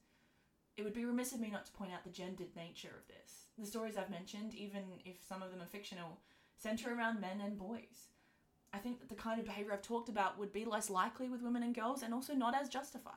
It 0.77 0.83
would 0.83 0.93
be 0.93 1.05
remiss 1.05 1.31
of 1.33 1.39
me 1.39 1.49
not 1.49 1.65
to 1.65 1.71
point 1.71 1.93
out 1.93 2.03
the 2.03 2.09
gendered 2.09 2.55
nature 2.55 2.89
of 2.89 3.07
this. 3.07 3.47
The 3.57 3.65
stories 3.65 3.95
I've 3.97 4.09
mentioned, 4.09 4.53
even 4.53 4.83
if 5.05 5.23
some 5.25 5.41
of 5.41 5.51
them 5.51 5.61
are 5.61 5.67
fictional, 5.67 6.19
center 6.57 6.93
around 6.93 7.21
men 7.21 7.39
and 7.41 7.57
boys. 7.57 8.09
I 8.73 8.79
think 8.79 8.99
that 8.99 9.07
the 9.07 9.15
kind 9.15 9.39
of 9.39 9.45
behavior 9.45 9.71
I've 9.71 9.81
talked 9.81 10.09
about 10.09 10.38
would 10.38 10.51
be 10.51 10.65
less 10.65 10.89
likely 10.89 11.29
with 11.29 11.41
women 11.41 11.63
and 11.63 11.73
girls 11.73 12.03
and 12.03 12.13
also 12.13 12.33
not 12.33 12.55
as 12.55 12.67
justified. 12.67 13.13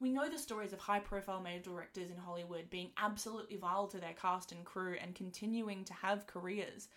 We 0.00 0.10
know 0.10 0.30
the 0.30 0.38
stories 0.38 0.72
of 0.72 0.78
high 0.78 1.00
profile 1.00 1.42
male 1.42 1.60
directors 1.60 2.10
in 2.10 2.16
Hollywood 2.16 2.70
being 2.70 2.92
absolutely 2.96 3.56
vile 3.56 3.86
to 3.88 3.98
their 3.98 4.14
cast 4.14 4.52
and 4.52 4.64
crew 4.64 4.96
and 5.02 5.14
continuing 5.14 5.84
to 5.84 5.92
have 5.92 6.26
careers, 6.26 6.88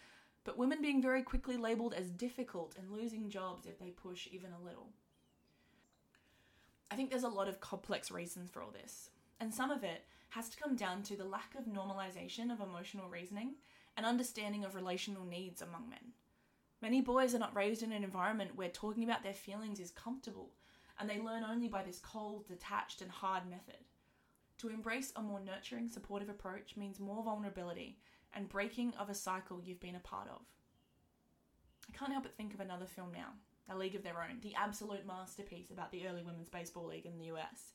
but 0.46 0.58
women 0.58 0.82
being 0.82 1.02
very 1.02 1.24
quickly 1.24 1.58
labelled 1.58 1.94
as 1.94 2.12
difficult 2.12 2.76
and 2.78 2.92
losing 2.92 3.30
jobs 3.30 3.66
if 3.66 3.78
they 3.80 3.90
push 3.90 4.28
even 4.32 4.52
a 4.54 4.64
little. 4.64 4.90
I 6.90 6.96
think 6.96 7.10
there's 7.10 7.24
a 7.24 7.30
lot 7.30 7.48
of 7.48 7.60
complex 7.60 8.12
reasons 8.12 8.50
for 8.50 8.62
all 8.62 8.72
this 8.72 9.10
and 9.42 9.54
some 9.54 9.72
of 9.72 9.84
it 9.84 10.06
has 10.30 10.48
to 10.50 10.58
come 10.58 10.76
down 10.76 11.02
to 11.02 11.18
the 11.18 11.26
lack 11.26 11.56
of 11.58 11.66
normalization 11.66 12.54
of 12.54 12.62
emotional 12.62 13.10
reasoning 13.10 13.56
and 13.98 14.06
understanding 14.06 14.64
of 14.64 14.76
relational 14.76 15.26
needs 15.26 15.62
among 15.62 15.90
men. 15.90 16.14
Many 16.82 17.02
boys 17.02 17.34
are 17.36 17.40
not 17.40 17.56
raised 17.56 17.82
in 17.84 17.92
an 17.92 18.04
environment 18.04 18.56
where 18.56 18.70
talking 18.70 19.04
about 19.04 19.24
their 19.24 19.34
feelings 19.34 19.80
is 19.80 19.92
comfortable, 19.92 20.52
and 21.00 21.10
they 21.10 21.20
learn 21.20 21.44
only 21.44 21.68
by 21.68 21.82
this 21.84 22.00
cold, 22.00 22.48
detached, 22.48 23.02
and 23.02 23.10
hard 23.10 23.50
method. 23.50 23.84
To 24.60 24.70
embrace 24.70 25.12
a 25.16 25.22
more 25.22 25.40
nurturing, 25.40 25.90
supportive 25.90 26.30
approach 26.30 26.78
means 26.78 27.00
more 27.00 27.24
vulnerability 27.24 27.98
and 28.36 28.48
breaking 28.48 28.94
of 29.00 29.10
a 29.10 29.16
cycle 29.16 29.60
you've 29.64 29.82
been 29.82 29.96
a 29.96 30.00
part 30.00 30.28
of. 30.30 30.42
I 31.90 31.98
can't 31.98 32.12
help 32.12 32.24
but 32.24 32.38
think 32.38 32.54
of 32.54 32.60
another 32.60 32.86
film 32.86 33.10
now, 33.12 33.34
A 33.70 33.76
League 33.76 33.96
of 33.96 34.04
Their 34.04 34.22
Own, 34.22 34.38
the 34.42 34.56
absolute 34.56 35.06
masterpiece 35.06 35.72
about 35.72 35.92
the 35.92 36.08
early 36.08 36.22
women's 36.22 36.50
baseball 36.50 36.86
league 36.86 37.08
in 37.08 37.18
the 37.18 37.26
US. 37.26 37.74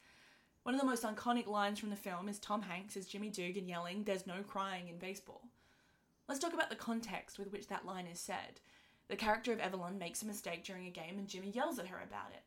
One 0.66 0.74
of 0.74 0.81
the 0.81 0.87
most 0.88 1.05
iconic 1.05 1.46
lines 1.46 1.79
from 1.79 1.90
the 1.90 1.94
film 1.94 2.29
is 2.29 2.40
Tom 2.40 2.62
Hanks 2.62 2.96
as 2.96 3.07
Jimmy 3.07 3.31
Dugan 3.31 3.68
yelling, 3.68 4.02
There's 4.02 4.26
no 4.26 4.42
crying 4.42 4.88
in 4.88 4.98
baseball. 4.98 5.42
Let's 6.29 6.40
talk 6.40 6.55
about 6.55 6.70
the 6.70 6.74
context 6.74 7.38
with 7.38 7.52
which 7.52 7.68
that 7.68 7.87
line 7.87 8.09
is 8.09 8.18
said. 8.18 8.59
The 9.07 9.14
character 9.14 9.52
of 9.52 9.61
Evelyn 9.61 9.96
makes 9.96 10.22
a 10.22 10.26
mistake 10.26 10.64
during 10.64 10.88
a 10.88 10.90
game 10.90 11.18
and 11.18 11.29
Jimmy 11.29 11.50
yells 11.50 11.79
at 11.79 11.87
her 11.87 12.02
about 12.02 12.33
it. 12.33 12.42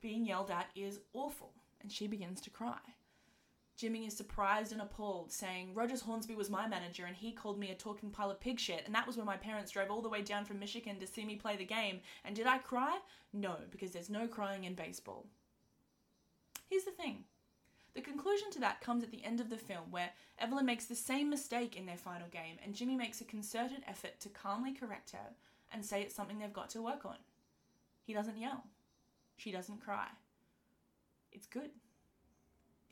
Being 0.00 0.24
yelled 0.24 0.52
at 0.52 0.68
is 0.76 1.00
awful, 1.12 1.50
and 1.82 1.90
she 1.90 2.06
begins 2.06 2.40
to 2.42 2.50
cry. 2.50 2.78
Jimmy 3.76 4.06
is 4.06 4.16
surprised 4.16 4.70
and 4.70 4.80
appalled, 4.80 5.32
saying, 5.32 5.74
Rogers 5.74 6.02
Hornsby 6.02 6.36
was 6.36 6.48
my 6.48 6.68
manager 6.68 7.06
and 7.06 7.16
he 7.16 7.32
called 7.32 7.58
me 7.58 7.72
a 7.72 7.74
talking 7.74 8.10
pile 8.10 8.30
of 8.30 8.38
pig 8.38 8.60
shit, 8.60 8.84
and 8.86 8.94
that 8.94 9.08
was 9.08 9.16
when 9.16 9.26
my 9.26 9.36
parents 9.36 9.72
drove 9.72 9.90
all 9.90 10.00
the 10.00 10.08
way 10.08 10.22
down 10.22 10.44
from 10.44 10.60
Michigan 10.60 11.00
to 11.00 11.08
see 11.08 11.24
me 11.24 11.34
play 11.34 11.56
the 11.56 11.64
game. 11.64 12.02
And 12.24 12.36
did 12.36 12.46
I 12.46 12.58
cry? 12.58 13.00
No, 13.32 13.56
because 13.72 13.90
there's 13.90 14.10
no 14.10 14.28
crying 14.28 14.62
in 14.62 14.74
baseball. 14.74 15.26
Here's 16.68 16.84
the 16.84 16.92
thing 16.92 17.24
the 17.98 18.04
conclusion 18.04 18.48
to 18.52 18.60
that 18.60 18.80
comes 18.80 19.02
at 19.02 19.10
the 19.10 19.24
end 19.24 19.40
of 19.40 19.50
the 19.50 19.56
film, 19.56 19.90
where 19.90 20.10
Evelyn 20.38 20.64
makes 20.64 20.84
the 20.84 20.94
same 20.94 21.28
mistake 21.28 21.74
in 21.74 21.84
their 21.84 21.96
final 21.96 22.28
game, 22.28 22.54
and 22.64 22.72
Jimmy 22.72 22.94
makes 22.94 23.20
a 23.20 23.24
concerted 23.24 23.82
effort 23.88 24.20
to 24.20 24.28
calmly 24.28 24.72
correct 24.72 25.10
her 25.10 25.34
and 25.72 25.84
say 25.84 26.00
it's 26.00 26.14
something 26.14 26.38
they've 26.38 26.52
got 26.52 26.70
to 26.70 26.80
work 26.82 27.04
on. 27.04 27.16
He 28.04 28.14
doesn't 28.14 28.38
yell, 28.38 28.62
she 29.36 29.50
doesn't 29.50 29.80
cry. 29.80 30.06
It's 31.32 31.48
good. 31.48 31.70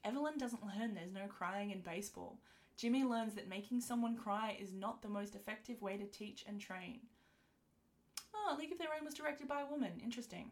Evelyn 0.04 0.38
doesn't 0.38 0.66
learn 0.66 0.94
there's 0.94 1.12
no 1.12 1.28
crying 1.28 1.70
in 1.70 1.82
baseball. 1.82 2.38
Jimmy 2.76 3.04
learns 3.04 3.34
that 3.34 3.48
making 3.48 3.82
someone 3.82 4.16
cry 4.16 4.56
is 4.60 4.72
not 4.72 5.02
the 5.02 5.08
most 5.08 5.36
effective 5.36 5.80
way 5.80 5.96
to 5.96 6.04
teach 6.04 6.44
and 6.48 6.60
train. 6.60 6.98
Oh, 8.34 8.56
League 8.58 8.72
of 8.72 8.78
Their 8.78 8.88
Own 8.98 9.04
was 9.04 9.14
directed 9.14 9.46
by 9.46 9.60
a 9.60 9.70
woman. 9.70 10.00
Interesting. 10.02 10.50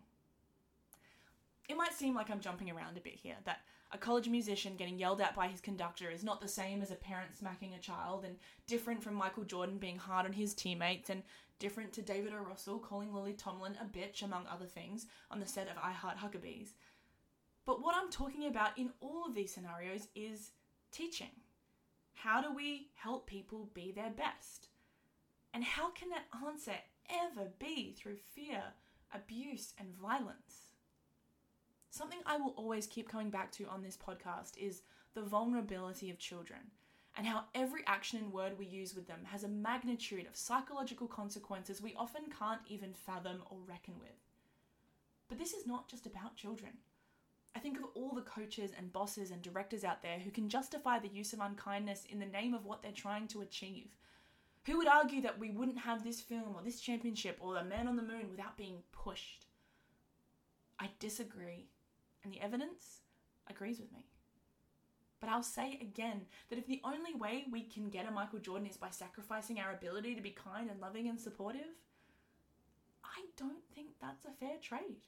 It 1.69 1.77
might 1.77 1.93
seem 1.93 2.15
like 2.15 2.31
I'm 2.31 2.41
jumping 2.41 2.71
around 2.71 2.97
a 2.97 3.01
bit 3.01 3.15
here, 3.15 3.37
that 3.47 3.63
a 3.95 3.99
college 3.99 4.29
musician 4.29 4.75
getting 4.77 4.99
yelled 4.99 5.21
at 5.21 5.37
by 5.37 5.47
his 5.47 5.61
conductor 5.61 6.11
is 6.11 6.25
not 6.25 6.41
the 6.41 6.49
same 6.49 6.83
as 6.83 6.91
a 6.91 6.97
parent 6.97 7.37
smacking 7.39 7.75
a 7.75 7.79
child, 7.79 8.25
and 8.25 8.37
different 8.67 9.01
from 9.01 9.15
Michael 9.15 9.45
Jordan 9.45 9.79
being 9.79 9.99
hard 9.99 10.27
on 10.27 10.33
his 10.33 10.53
teammates, 10.53 11.11
and 11.11 11.23
different 11.61 11.93
to 11.93 12.03
David 12.03 12.33
O. 12.35 12.43
Russell 12.43 12.81
calling 12.81 13.15
Lily 13.15 13.35
Tomlin 13.35 13.79
a 13.81 13.85
bitch, 13.85 14.25
among 14.25 14.49
other 14.49 14.67
things, 14.67 15.07
on 15.31 15.39
the 15.39 15.47
set 15.47 15.69
of 15.69 15.77
I 15.81 15.93
Heart 15.93 16.17
Huckabees. 16.19 16.71
But 17.65 17.81
what 17.81 17.95
I'm 17.97 18.11
talking 18.11 18.49
about 18.49 18.77
in 18.77 18.91
all 19.01 19.25
of 19.25 19.35
these 19.37 19.55
scenarios 19.55 20.09
is 20.17 20.51
teaching. 20.91 21.31
How 22.15 22.43
do 22.43 22.53
we 22.53 22.89
help 22.95 23.29
people 23.29 23.71
be 23.75 23.93
their 23.93 24.11
best? 24.11 24.71
And 25.55 25.63
how 25.63 25.91
can 25.91 26.09
that 26.09 26.27
answer 26.45 26.75
ever 27.09 27.49
be 27.61 27.93
through 27.93 28.17
fear, 28.17 28.61
abuse, 29.15 29.73
and 29.79 29.95
violence? 29.95 30.74
Something 31.97 32.19
I 32.27 32.39
will 32.39 32.55
always 32.57 32.89
keep 32.89 33.09
coming 33.09 33.31
back 33.31 33.53
to 33.53 33.69
on 33.69 33.81
this 33.81 33.97
podcast 33.97 34.59
is 34.59 34.83
the 35.15 35.23
vulnerability 35.23 36.11
of 36.11 36.19
children 36.19 36.59
and 37.17 37.25
how 37.25 37.45
every 37.55 37.85
action 37.87 38.19
and 38.19 38.33
word 38.33 38.59
we 38.59 38.67
use 38.67 38.97
with 38.97 39.07
them 39.07 39.21
has 39.27 39.45
a 39.45 39.49
magnitude 39.49 40.27
of 40.27 40.35
psychological 40.35 41.07
consequences 41.07 41.81
we 41.81 41.95
often 41.97 42.25
can't 42.37 42.63
even 42.67 42.93
fathom 42.93 43.45
or 43.49 43.59
reckon 43.69 43.95
with. 44.01 44.11
But 45.29 45.39
this 45.39 45.55
is 45.55 45.69
not 45.69 45.89
just 45.89 46.05
about 46.05 46.35
children. 46.35 46.73
I 47.55 47.61
think 47.61 47.79
of 47.79 47.85
all 47.95 48.11
the 48.13 48.23
coaches 48.23 48.73
and 48.77 48.93
bosses 48.93 49.31
and 49.31 49.41
directors 49.41 49.85
out 49.85 50.03
there 50.03 50.19
who 50.19 50.33
can 50.33 50.49
justify 50.49 50.99
the 50.99 51.07
use 51.07 51.33
of 51.33 51.39
unkindness 51.39 52.07
in 52.11 52.19
the 52.19 52.27
name 52.27 52.55
of 52.55 52.65
what 52.65 52.83
they're 52.83 52.91
trying 52.91 53.29
to 53.29 53.43
achieve. 53.43 53.87
Who 54.67 54.79
would 54.79 54.89
argue 54.89 55.23
that 55.23 55.39
we 55.39 55.53
wouldn't 55.53 55.79
have 55.79 56.03
this 56.03 56.21
film 56.21 56.57
or 56.57 56.63
this 56.65 56.81
championship 56.81 57.39
or 57.41 57.55
the 57.55 57.63
man 57.63 57.87
on 57.87 57.95
the 57.95 58.03
moon 58.03 58.31
without 58.33 58.57
being 58.57 58.79
pushed? 58.91 59.47
I 60.81 60.91
disagree 60.99 61.69
and 62.25 62.33
the 62.33 62.41
evidence 62.41 63.01
agrees 63.49 63.79
with 63.79 63.93
me. 63.93 64.07
But 65.21 65.29
I'll 65.29 65.43
say 65.43 65.79
again 65.81 66.23
that 66.51 66.59
if 66.59 66.67
the 66.67 66.83
only 66.85 67.15
way 67.15 67.45
we 67.51 67.63
can 67.63 67.89
get 67.89 68.09
a 68.09 68.11
Michael 68.11 68.41
Jordan 68.41 68.67
is 68.67 68.77
by 68.77 68.91
sacrificing 68.91 69.59
our 69.59 69.73
ability 69.73 70.15
to 70.15 70.21
be 70.21 70.31
kind 70.31 70.69
and 70.71 70.81
loving 70.81 71.09
and 71.09 71.21
supportive, 71.21 71.79
I 73.03 73.23
don't 73.37 73.65
think 73.75 73.91
that's 74.01 74.25
a 74.25 74.33
fair 74.33 74.57
trade. 74.61 75.07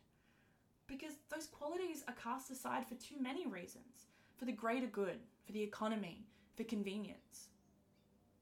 Because 0.86 1.14
those 1.30 1.46
qualities 1.46 2.04
are 2.06 2.14
cast 2.14 2.50
aside 2.50 2.86
for 2.86 2.94
too 2.94 3.16
many 3.20 3.46
reasons 3.46 4.06
for 4.36 4.44
the 4.44 4.52
greater 4.52 4.86
good, 4.86 5.18
for 5.44 5.52
the 5.52 5.62
economy, 5.62 6.26
for 6.56 6.64
convenience. 6.64 7.48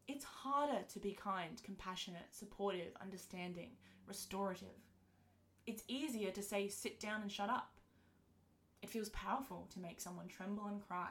It's 0.06 0.24
harder 0.24 0.82
to 0.92 0.98
be 0.98 1.12
kind, 1.12 1.60
compassionate, 1.62 2.26
supportive, 2.30 2.92
understanding, 3.00 3.70
restorative. 4.06 4.68
It's 5.66 5.84
easier 5.88 6.30
to 6.32 6.42
say, 6.42 6.68
sit 6.68 7.00
down 7.00 7.22
and 7.22 7.32
shut 7.32 7.48
up. 7.48 7.73
It 8.84 8.90
feels 8.90 9.08
powerful 9.08 9.66
to 9.72 9.80
make 9.80 9.98
someone 9.98 10.28
tremble 10.28 10.66
and 10.66 10.78
cry. 10.86 11.08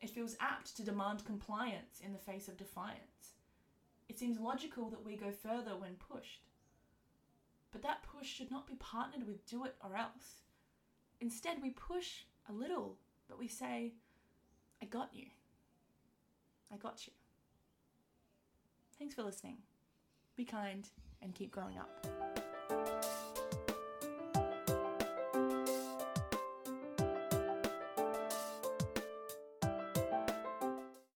It 0.00 0.08
feels 0.08 0.34
apt 0.40 0.74
to 0.78 0.82
demand 0.82 1.26
compliance 1.26 2.00
in 2.02 2.14
the 2.14 2.18
face 2.18 2.48
of 2.48 2.56
defiance. 2.56 3.34
It 4.08 4.18
seems 4.18 4.40
logical 4.40 4.88
that 4.88 5.04
we 5.04 5.14
go 5.14 5.30
further 5.30 5.76
when 5.76 5.96
pushed. 5.96 6.46
But 7.70 7.82
that 7.82 8.02
push 8.02 8.26
should 8.26 8.50
not 8.50 8.66
be 8.66 8.76
partnered 8.76 9.26
with 9.26 9.44
do 9.46 9.66
it 9.66 9.76
or 9.84 9.94
else. 9.94 10.40
Instead, 11.20 11.58
we 11.60 11.68
push 11.68 12.22
a 12.48 12.52
little, 12.54 12.96
but 13.28 13.38
we 13.38 13.46
say, 13.46 13.92
I 14.80 14.86
got 14.86 15.10
you. 15.12 15.26
I 16.72 16.78
got 16.78 17.06
you. 17.06 17.12
Thanks 18.98 19.14
for 19.14 19.22
listening. 19.22 19.58
Be 20.34 20.46
kind 20.46 20.88
and 21.20 21.34
keep 21.34 21.50
growing 21.50 21.76
up. 21.76 23.29